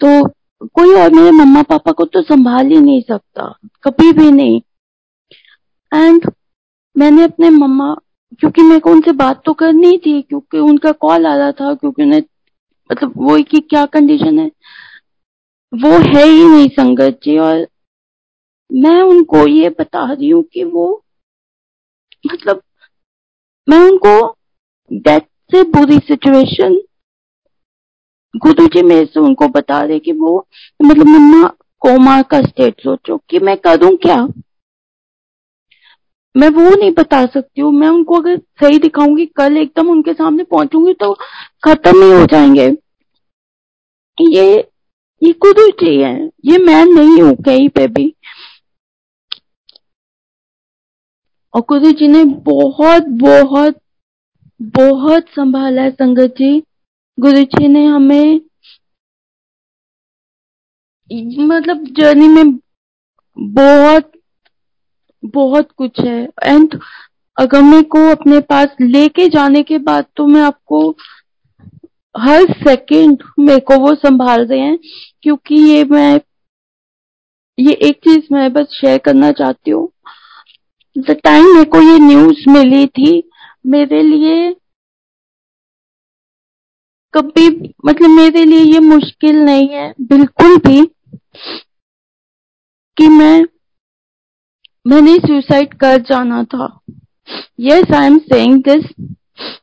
[0.00, 0.28] तो
[0.64, 3.46] कोई और मेरे मम्मा पापा को तो संभाल ही नहीं सकता,
[3.84, 4.60] कभी भी नहीं।
[5.92, 6.30] एंड
[6.96, 7.94] मैंने अपने मम्मा,
[8.40, 12.02] क्योंकि मेरे को उनसे बात तो करनी थी, क्योंकि उनका कॉल आ रहा था, क्योंकि
[12.02, 12.22] उन्हें
[12.90, 14.50] मतलब वो की क्या कंडीशन है।
[15.72, 17.66] वो है ही नहीं संगत जी, और
[18.70, 21.02] मैं उनको ये बता रही हूँ कि वो
[22.24, 22.62] मतलब
[23.68, 24.36] मैं उनको
[24.90, 26.80] डेथ से बुरी सिचुएशन
[28.34, 30.46] गुरु जी मेरे से उनको बता रहे कि वो
[30.84, 31.48] मतलब मम्मा
[31.82, 34.26] कोमा का स्टेट सोचो कि मैं करूँ क्या?
[36.34, 40.44] मैं वो नहीं बता सकती हूँ। मैं उनको अगर सही दिखाऊँगी, कल एकदम उनके सामने
[40.44, 41.12] पहुंचूँगी तो
[41.64, 42.66] खत्म ही हो जाएँगे।
[44.18, 44.68] ये
[45.22, 46.14] ये गुरु जी है
[46.44, 48.12] ये मैं नहीं हूँ कहीं पे भी।
[51.54, 53.80] और गुरु जी ने बहुत बहुत
[54.60, 56.62] बहुत संभाला है संगत जी।
[57.18, 58.40] गुरु जी ने हमें
[61.10, 62.58] मतलब जर्नी में
[63.36, 64.10] बहुत
[65.22, 66.78] बहुत कुछ है। एंड
[67.36, 70.88] अगर मेरे को अपने पास लेके जाने के बाद तो मैं आपको
[72.14, 74.78] हर सेकंड मेरे को वो संभाल रहे हैं,
[75.22, 76.20] क्योंकि ये मैं,
[77.58, 79.88] ये एक चीज़ मैं बस शेयर करना चाहती हूँ।
[80.96, 83.30] द टाइम मेरे को ये न्यूज़ मिली थी,
[83.66, 84.54] मेरे लिए
[87.16, 87.48] कभी
[87.86, 90.84] मतलब मेरे लिए ये मुश्किल नहीं है, बिल्कुल भी,
[92.96, 93.44] कि मैं,
[94.86, 96.68] मैंने सुसाइड कर जाना था।
[97.60, 98.84] Yes I am saying this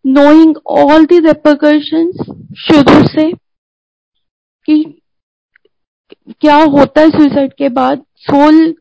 [0.06, 2.26] knowing all the repercussions
[2.60, 3.32] शुरू से,
[4.68, 4.84] कि
[6.41, 8.76] क्या होता है सुसाइड के बाद सोल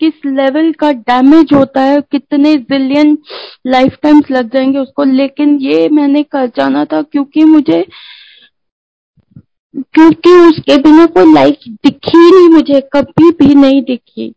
[0.00, 3.16] किस लेवल का डैमेज होता है, कितने जिलियन
[3.66, 7.82] लाइफ टाइम्स लग जाएँगे उसको। लेकिन ये मैंने कर जाना था क्योंकि मुझे,
[9.74, 14.32] क्योंकि उसके बिना कोई लाइफ दिखी नहीं मुझे, कभी भी नहीं दिखी।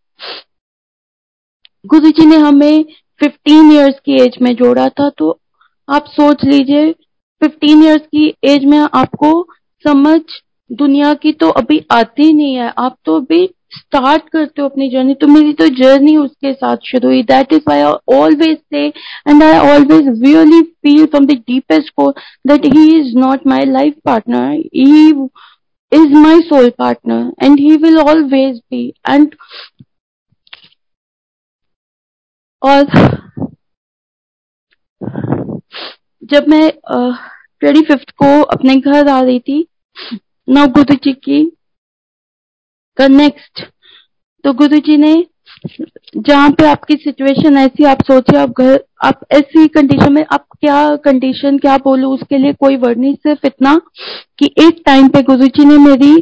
[1.85, 2.85] गुरु जी ने हमें
[3.21, 5.37] 15 इयर्स की एज में जोड़ा था तो
[5.87, 6.91] आप सोच लीजिए
[7.41, 9.31] 15 इयर्स की एज में आपको
[9.85, 10.19] समझ
[10.69, 15.13] दुनिया की तो अभी आती नहीं है। आप तो अभी स्टार्ट करते हो अपनी जर्नी
[15.13, 17.81] तो मेरी तो जर्नी उसके साथ शुरू हुई। That is I
[18.15, 22.13] always say and I always really feel from the deepest core
[22.47, 25.09] that he is not my life partner he
[25.91, 29.35] is my soul partner and he will always be and
[32.61, 32.85] और
[36.31, 39.65] जब मैं twenty fifth को अपने घर आ रही थी
[40.47, 41.39] नौ गुरु जी की
[42.99, 43.63] का नेक्स्ट
[44.43, 45.13] तो गुरु जी ने,
[46.17, 50.95] जहाँ पे आपकी सिचुएशन ऐसी, आप सोचे, आप घर, आप ऐसी कंडीशन में, आप क्या
[51.05, 53.75] कंडीशन क्या बोलू, उसके लिए कोई वर्ड नहीं, सिर्फ़ इतना
[54.39, 56.13] कि एक टाइम पे गुरु जी ने मेरी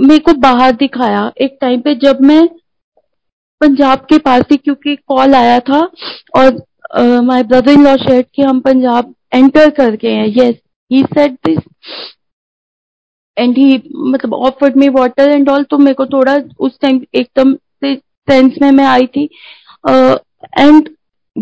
[0.00, 2.46] मेरे को बाहर दिखाया। एक टाइम पे जब मैं
[3.60, 5.80] पंजाब के पास थी, क्योंकि कॉल आया था
[6.36, 10.54] और my brother in law share कि हम पंजाब एंटर कर गए हैं। Yes
[10.90, 11.58] he said this
[13.37, 17.53] and he मतलब offered me water and all तो मेरे को थोड़ा उस टाइम एकदम
[17.55, 17.95] से
[18.27, 19.23] सेंस में मैं आई थी
[20.59, 20.93] एंड uh,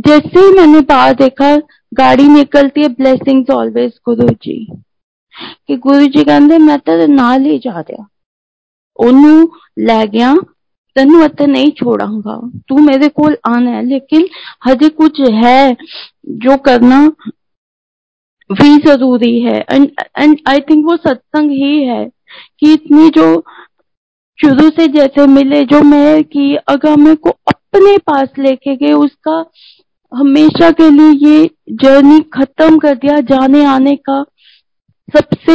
[0.07, 1.55] जैसे ही मैंने बाहर देखा
[1.93, 4.57] गाड़ी निकलती है ब्लेसिंग्स ऑलवेज गुरु जी
[5.67, 8.05] कि गुरु जी कहते मैं तेरे नाल ही जा रहा
[8.99, 9.47] ओनू
[9.79, 10.35] ਲੈ ਗਿਆ
[10.95, 14.27] ਤੈਨੂੰ ਇੱਥੇ ਨਹੀਂ ਛੋੜਾਂਗਾ ਤੂੰ ਮੇਰੇ ਕੋਲ ਆਣਾ ਹੈ ਲੇਕਿਨ
[14.69, 15.11] ਹਜੇ ਕੁਝ
[15.43, 15.73] ਹੈ
[16.37, 16.99] ਜੋ ਕਰਨਾ
[18.52, 22.04] भी ज़रूरी है। एंड आई थिंक वो सत्संग ही है
[22.60, 23.26] कि इतनी जो
[24.38, 29.44] शुरू से जैसे मिले, जो मैं कि अगर मेरे को अपने पास लेके गए, उसका
[30.12, 31.50] हमेशा के लिए ये
[31.82, 34.22] जर्नी खत्म कर दिया जाने आने का।
[35.08, 35.54] सबसे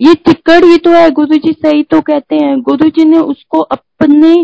[0.00, 3.60] ये टिकट ही तो है, गुरु जी सही तो कहते हैं। गुरु जी ने उसको
[3.60, 4.34] अपने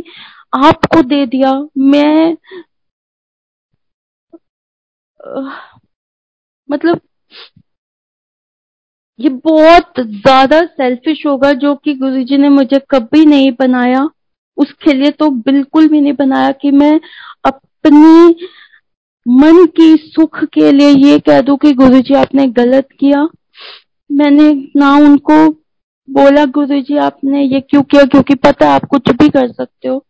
[0.56, 2.36] आप को दे दिया। मैं
[6.68, 7.00] मतलब
[9.18, 14.08] ये बहुत ज़्यादा सेल्फिश होगा जो कि गुरु जी ने मुझे कभी नहीं बनाया।
[14.58, 17.00] उसके लिए तो बिल्कुल भी नहीं बनाया कि मैं
[17.44, 18.34] अपनी
[19.26, 23.22] मन की सुख के लिए ये कह दू कि गुरुजी आपने गलत किया।
[24.10, 25.48] मैंने ना उनको
[26.08, 28.04] बोला, गुरु जी आपने ये क्यों किया?
[28.04, 30.04] क्योंकि पता आप कुछ भी कर सकते हो।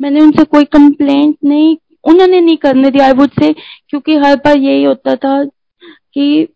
[0.00, 4.56] मैंने उनसे कोई कंप्लेंट नहीं, उन्होंने नहीं करने दिया आई वुड से क्योंकि हर बार
[4.56, 6.46] यही होता था कि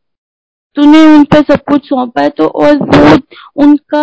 [0.76, 3.16] तूने उन पर सब कुछ सौंपा है तो और वो
[3.62, 4.02] उनका,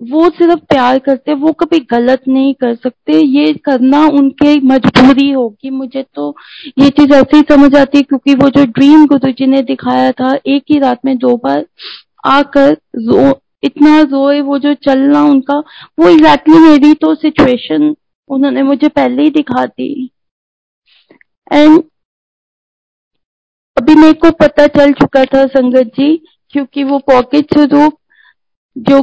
[0.00, 5.70] वो सिर्फ़ प्यार करते, वो कभी गलत नहीं कर सकते। ये करना उनके मजबूरी होगी।
[5.70, 6.34] मुझे तो
[6.78, 10.12] ये चीज़ ऐसे ही समझ आती है, क्योंकि वो जो ड्रीम गुरु जी ने दिखाया
[10.12, 11.66] था, एक ही रात में दो बार
[12.26, 15.58] आकर रो, इतना रोए, वो जो चलना उनका,
[15.98, 17.94] वो एग्जैक्टली मेरी तो सिचुएशन
[18.30, 20.10] उन्होंने मुझे पहले ही दिखा दी।
[21.52, 21.82] एंड
[23.78, 26.16] अभी मेरे को पता चल चुका था संगत जी,
[26.50, 27.98] क्योंकि वो पॉकेट स्वरूप
[28.76, 28.98] जो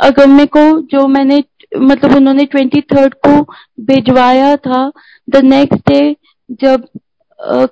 [0.00, 1.42] अगर मेरे को जो मैंने
[1.80, 3.40] मतलब उन्होंने ट्वेंटी थर्ड को
[3.84, 4.90] भिजवाया था
[5.28, 6.00] द नेक्स्ट डे
[6.60, 6.86] जब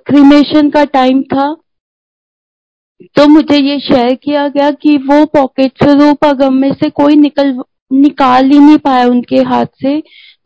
[0.05, 1.53] क्रीमेशन का टाइम था
[3.15, 7.53] तो मुझे ये शेयर किया गया कि वो पॉकेट स्वरूप अगम में से कोई निकल,
[7.91, 9.95] निकाल ही नहीं पाया उनके हाथ से।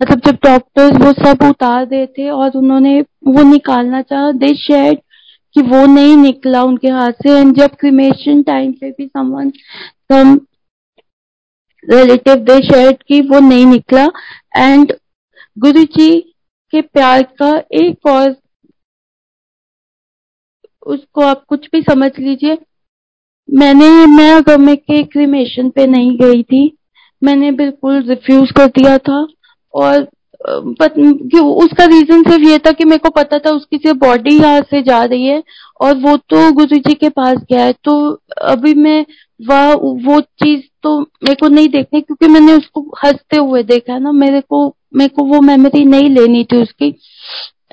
[0.01, 5.01] मतलब जब डॉक्टर्स वो सब उतार रहे थे और उन्होंने वो निकालना चाहा दे शेयर
[5.55, 9.49] कि वो नहीं निकला उनके हाथ से। एंड जब क्रिमेशन टाइम पे भी someone
[10.11, 10.39] some
[11.83, 14.05] relative they share की वो नहीं निकला।
[14.57, 14.93] एंड
[15.57, 16.19] गुरु जी
[16.73, 18.35] के प्यार का एक और,
[20.85, 22.57] उसको आप कुछ भी समझ लीजिए।
[23.49, 26.77] मैंने, मैं अगमे के क्रिमेशन पे नहीं गई थी,
[27.21, 29.25] मैंने बिल्कुल रिफ्यूज कर दिया था।
[29.73, 30.07] और
[30.43, 34.81] उसका रीजन सिर्फ़ ये था कि मेरे को पता था उसकी सिर्फ़ बॉडी यहाँ से
[34.83, 35.41] जा रही है
[35.81, 37.93] और वो तो गुरु जी के पास गया है। तो
[38.43, 39.05] अभी मैं
[39.39, 44.11] वह, वो चीज़ तो मेरे को नहीं देखनी क्योंकि मैंने उसको हँसते हुए देखा ना।
[44.13, 46.87] मेरे को मेरे को वो मेमोरी नहीं लेनी थी उसकी।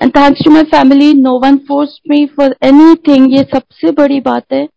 [0.01, 2.55] And thanks to my family no one force me for
[3.07, 4.67] anything ये सबसे बड़ी बात है।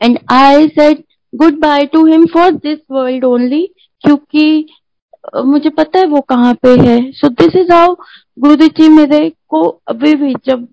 [0.00, 1.02] And I said
[1.60, 3.66] goodbye to him for this world only
[4.04, 4.66] क्योंकि
[5.44, 7.94] मुझे पता है वो कहाँ पे है। सो दिस इज़ हाउ
[8.38, 10.66] गुरु जी मेरे को अभी भी जब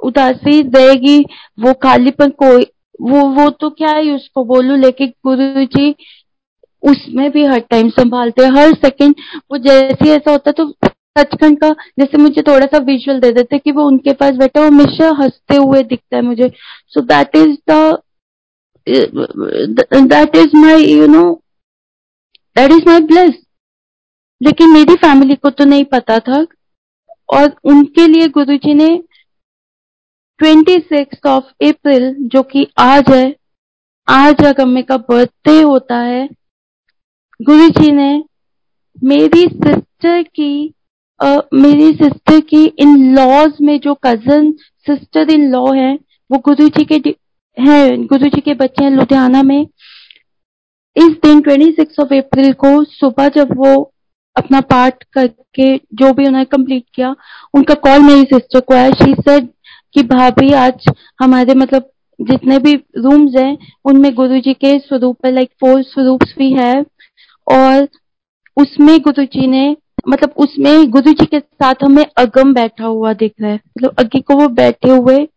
[0.00, 1.18] उदासी देगी,
[1.60, 2.66] वो खालीपन कोई,
[3.00, 5.94] वो वो तो क्या है उसको बोलू, लेकिन गुरु जी
[6.82, 9.14] उसमें भी हर टाइम संभालते हैं। हर सेकंड
[9.50, 10.70] वो जैसे ऐसा होता तो
[11.18, 15.08] सचखंड का, जैसे मुझे थोड़ा सा विजुअल दे देते कि वो उनके पास बैठा हमेशा
[15.20, 16.50] हँसते हुए दिखता है मुझे।
[16.88, 17.56] So that is
[20.06, 21.22] that is my you know
[22.56, 23.34] that is my bless
[24.42, 26.46] लेकिन मेरी फैमिली को तो नहीं पता था।
[27.34, 29.02] और उनके लिए गुरुजी ने
[30.38, 33.36] ट्वेंटी सिक्स ऑफ़ अप्रैल जो कि आज है
[34.08, 36.28] आज अगम्य का बर्थडे होता है
[37.42, 38.24] गुरु जी ने
[39.04, 40.74] मेरी सिस्टर की
[41.22, 44.52] uh, मेरी सिस्टर की इन लॉज में जो कज़न
[44.86, 45.98] सिस्टर इन लॉ है
[46.30, 47.14] वो गुरु जी के
[47.58, 49.66] हैं गुरु जी के बच्चे हैं लुधियाना में।
[50.96, 53.92] इस दिन 26 ऑफ़ अप्रैल को सुबह जब वो
[54.38, 57.16] अपना पार्ट करके जो भी उन्होंने कंप्लीट किया,
[57.54, 59.48] उनका कॉल मेरी सिस्टर को आया। शी सेड
[59.94, 60.84] कि, भाभी, आज
[61.20, 61.90] हमारे मतलब
[62.20, 66.84] जितने भी रूम्स हैं, उनमें गुरु जी के स्वरूप है लाइक फोर स्वरूप भी है
[67.52, 67.88] और
[68.56, 69.76] उसमें गुरु जी ने
[70.08, 74.20] मतलब उसमें गुरु जी के साथ हमें अगम बैठा हुआ दिख रहा है। मतलब अग्नि
[74.20, 75.28] को वो बैठे हुए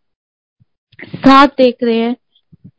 [1.16, 2.16] साथ देख रहे हैं।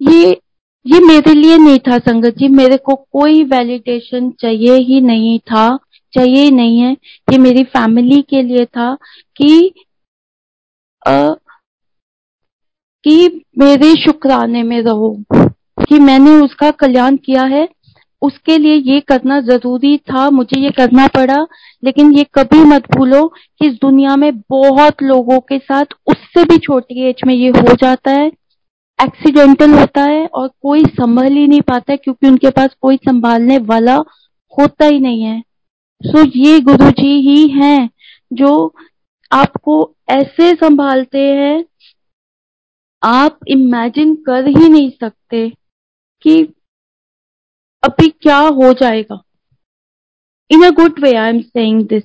[0.03, 0.41] ये
[0.87, 5.79] ये मेरे लिए नहीं था संगत जी। मेरे को कोई वैलिडेशन चाहिए ही नहीं था।
[6.15, 8.95] चाहिए ही नहीं है। ये मेरी फैमिली के लिए था
[9.37, 9.73] कि
[11.03, 11.29] आ,
[13.05, 17.69] कि मेरे शुक्राने में रहो कि मैंने उसका कल्याण किया है।
[18.23, 21.41] उसके लिए ये करना ज़रूरी था मुझे ये करना पड़ा
[21.83, 26.59] लेकिन ये कभी मत भूलो कि इस दुनिया में बहुत लोगों के साथ उससे भी
[26.59, 28.27] छोटी एज में ये हो जाता है
[28.99, 33.97] एक्सीडेंटल होता है और कोई संभल ही नहीं पाता क्योंकि उनके पास कोई संभालने वाला
[34.55, 35.43] होता ही नहीं है।
[36.05, 37.89] सो ये गुरु जी ही हैं
[38.33, 38.53] जो
[39.31, 39.75] आपको
[40.11, 41.65] ऐसे संभालते हैं,
[43.03, 45.49] आप इमेजिन कर ही नहीं सकते
[46.23, 46.43] कि
[47.83, 49.23] अभी क्या हो जाएगा।
[50.51, 52.03] In a good way I am saying this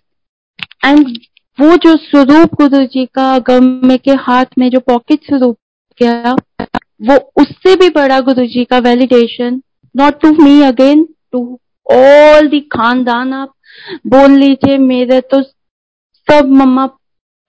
[0.86, 1.18] and
[1.60, 5.57] वो जो स्वरूप गुरु जी का गम के हाथ में जो पॉकेट स्वरूप
[5.99, 6.36] गया,
[7.02, 9.61] वो उससे भी बड़ा गुरु जी का validation
[9.95, 11.41] not to me again to
[11.88, 13.53] all the खानदान आप
[14.08, 16.86] बोल लीजिए, मेरे तो सब मम्मा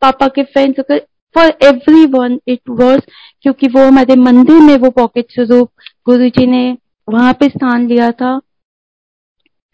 [0.03, 1.01] पापा के friends
[1.35, 1.53] for
[2.07, 3.01] everyone it was
[3.43, 5.71] क्योंकि वो हमारे मंदिर में वो पॉकेट स्वरूप
[6.07, 6.77] गुरु जी ने
[7.09, 8.39] वहाँ पे स्थान लिया था।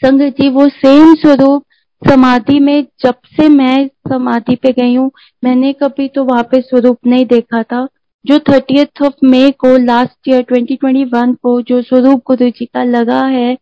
[0.03, 1.65] संगत जी, वो सेम स्वरूप
[2.03, 5.11] समाधि में जब से मैं समाधि पे गई हूँ,
[5.45, 7.87] मैंने कभी तो वहाँ पे स्वरूप नहीं देखा था।
[8.25, 13.25] जो थर्टीथ ऑफ़ मे को लास्ट ईयर 2021 को जो स्वरूप गुरु जी का लगा
[13.27, 13.57] है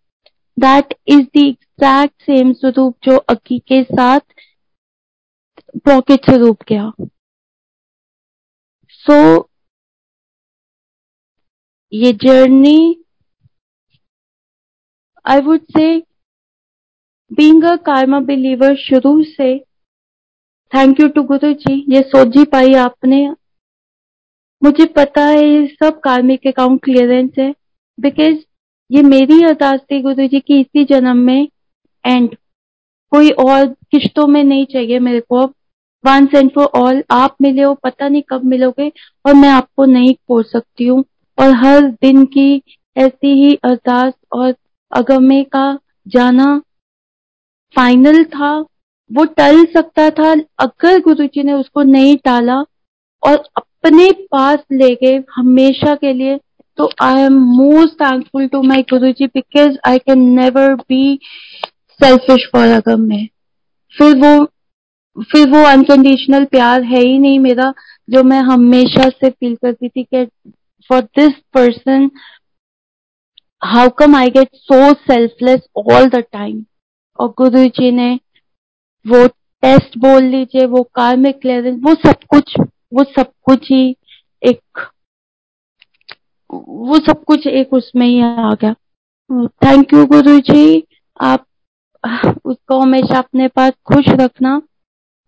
[0.56, 4.20] that is the exact same swaroop जो अक्की के साथ
[5.84, 6.90] पॉकेट स्वरूप गया।
[8.88, 9.48] सो so,
[11.92, 12.78] ये journey
[15.26, 15.86] I would say
[17.30, 19.58] being a karma believer शुरू से
[20.72, 23.28] थैंक यू टू गुरु जी ये सोच पाई आपने।
[24.62, 27.50] मुझे पता है ये सब कार्मिक अकाउंट क्लियरेंस है
[27.98, 28.36] बिकॉज़
[28.92, 31.48] ये मेरी अरदास थी गुरु जी की इसी जन्म में
[32.04, 32.34] एंड
[33.12, 35.54] कोई और किश्तों में नहीं चाहिए मेरे को। अब
[36.04, 38.90] वन एंड फॉर ऑल आप मिले हो, पता नहीं कब मिलोगे
[39.26, 41.04] और मैं आपको नहीं खोल सकती हूँ।
[41.38, 42.62] और हर दिन की
[42.96, 44.54] ऐसी ही अरदास और
[44.92, 45.78] अगमे का
[46.08, 46.58] जाना
[47.74, 48.58] फाइनल था।
[49.10, 52.60] वो टल सकता था, अगर गुरु जी ने उसको नहीं टाला
[53.22, 56.36] और अपने पास ले गए हमेशा के लिए
[56.78, 61.18] तो I am most thankful to my Guru ji because I can never be
[62.00, 63.28] selfish for Agam में
[63.94, 64.44] फिर वो
[65.32, 67.72] फिर वो अनकंडीशनल प्यार है ही नहीं मेरा,
[68.10, 70.24] जो मैं हमेशा से फील करती थी कि
[70.90, 72.10] for this person
[73.64, 76.64] how come I get so selfless all the time
[77.18, 78.12] और गुरु जी ने
[79.06, 79.26] वो
[79.62, 82.54] टेस्ट बोल लीजिए, वो कार्मिक क्लियरेंस वो सब कुछ,
[82.94, 83.96] वो सब कुछ ही
[84.42, 84.88] एक
[86.52, 88.74] वो सब कुछ एक उसमें ही आ गया।
[89.64, 90.86] थैंक यू गुरु जी
[91.20, 91.46] आप
[92.44, 94.60] उसको हमेशा अपने पास खुश रखना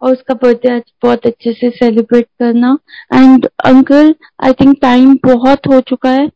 [0.03, 2.77] और उसका बर्थडे बहुत अच्छे से सेलिब्रेट करना।
[3.15, 4.15] And uncle
[4.45, 6.27] I think time बहुत हो चुका है।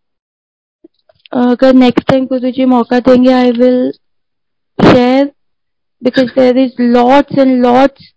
[1.32, 3.90] अगर नेक्स्ट टाइम गुरु जी मौका देंगे I will
[4.78, 5.30] share
[6.02, 8.12] because there is lots and lots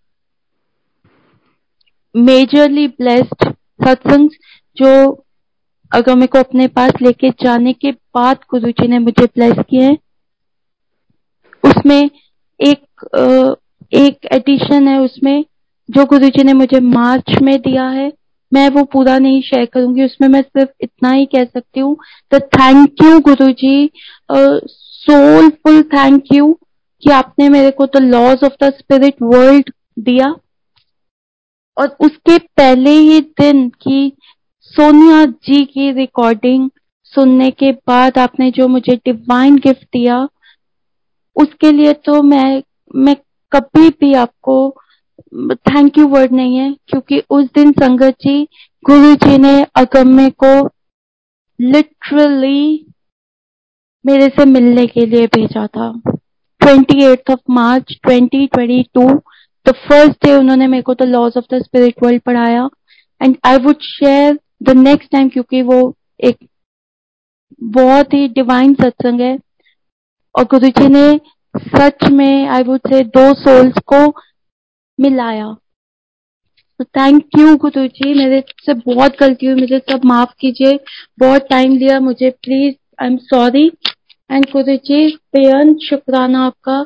[2.16, 3.52] majorly blessed
[3.86, 4.30] satsang
[4.78, 4.92] जो
[5.92, 9.98] अगर मेरे को अपने पास लेके जाने के बाद गुरु जी ने मुझे ब्लेस किए
[11.64, 12.10] उसमें
[12.60, 13.08] एक
[13.96, 15.44] एक एडिशन है उसमें,
[15.90, 18.12] जो गुरु जी ने मुझे मार्च में दिया है,
[18.52, 21.96] मैं वो पूरा नहीं शेयर करूँगी, उसमें मैं सिर्फ़ इतना ही कह सकती हूँ
[22.32, 23.90] तो thank you Guru ji
[24.30, 26.52] soulful thank you
[27.04, 30.34] कि आपने मेरे को the laws of the spirit world दिया।
[31.78, 34.12] और उसके पहले ही दिन की
[34.74, 36.70] सोनिया जी की रिकॉर्डिंग
[37.14, 40.28] सुनने के बाद आपने जो मुझे डिवाइन गिफ्ट दिया,
[41.36, 42.62] उसके लिए तो मैं
[42.96, 43.16] मैं
[43.52, 44.56] कभी भी आपको
[45.70, 48.44] थैंक यू वर्ड नहीं है, क्योंकि उस दिन संगत जी,
[48.84, 50.54] गुरु जी ने अगम्य को
[51.60, 52.86] लिटरली
[54.06, 55.92] मेरे से मिलने के लिए भेजा था।
[56.62, 59.08] Twenty eight of March twenty twenty two
[59.66, 62.70] the first day उन्होंने मेरे को the laws of the spirit world पढ़ाया
[63.22, 65.80] and I would share the next time क्योंकि वो
[66.24, 66.38] एक
[67.62, 69.38] बहुत ही डिवाइन सत्संग है,
[70.36, 71.20] और गुरु जी ने
[71.56, 74.06] सच में आई वुड से दो सोल्स को
[75.00, 75.48] मिलाया।
[76.80, 80.80] तो थैंक यू गुरु जी। मेरे से बहुत गलती हुई, मुझे सब माफ़ कीजिए।
[81.20, 83.66] बहुत टाइम लिया मुझे please I am sorry
[84.30, 86.80] and Guru ji बेअन शुक्राना आपका।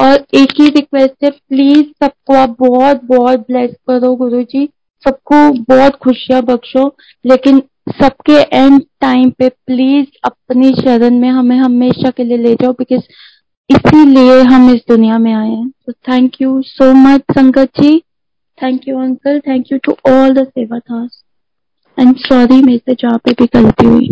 [0.00, 4.68] और एक ही रिक्वेस्ट है प्लीज़ सबको आप बहुत बहुत ब्लेस करो, गुरु जी।
[5.04, 5.36] सबको
[5.68, 6.86] बहुत खुशियाँ बख्शो।
[7.26, 12.72] लेकिन सबके एंड टाइम पे प्लीज़ अपनी शरण में हमें हमेशा के लिए ले जाओ
[12.72, 13.02] बिकॉज़
[13.70, 17.98] इसीलिए हम इस दुनिया में आए हैं। तो thank you so much sangat ji.
[18.58, 21.02] Thank you uncle thank you to all the seva था
[21.98, 24.10] एंड सॉरी मेरे से जहाँ पे भी गलती हुई।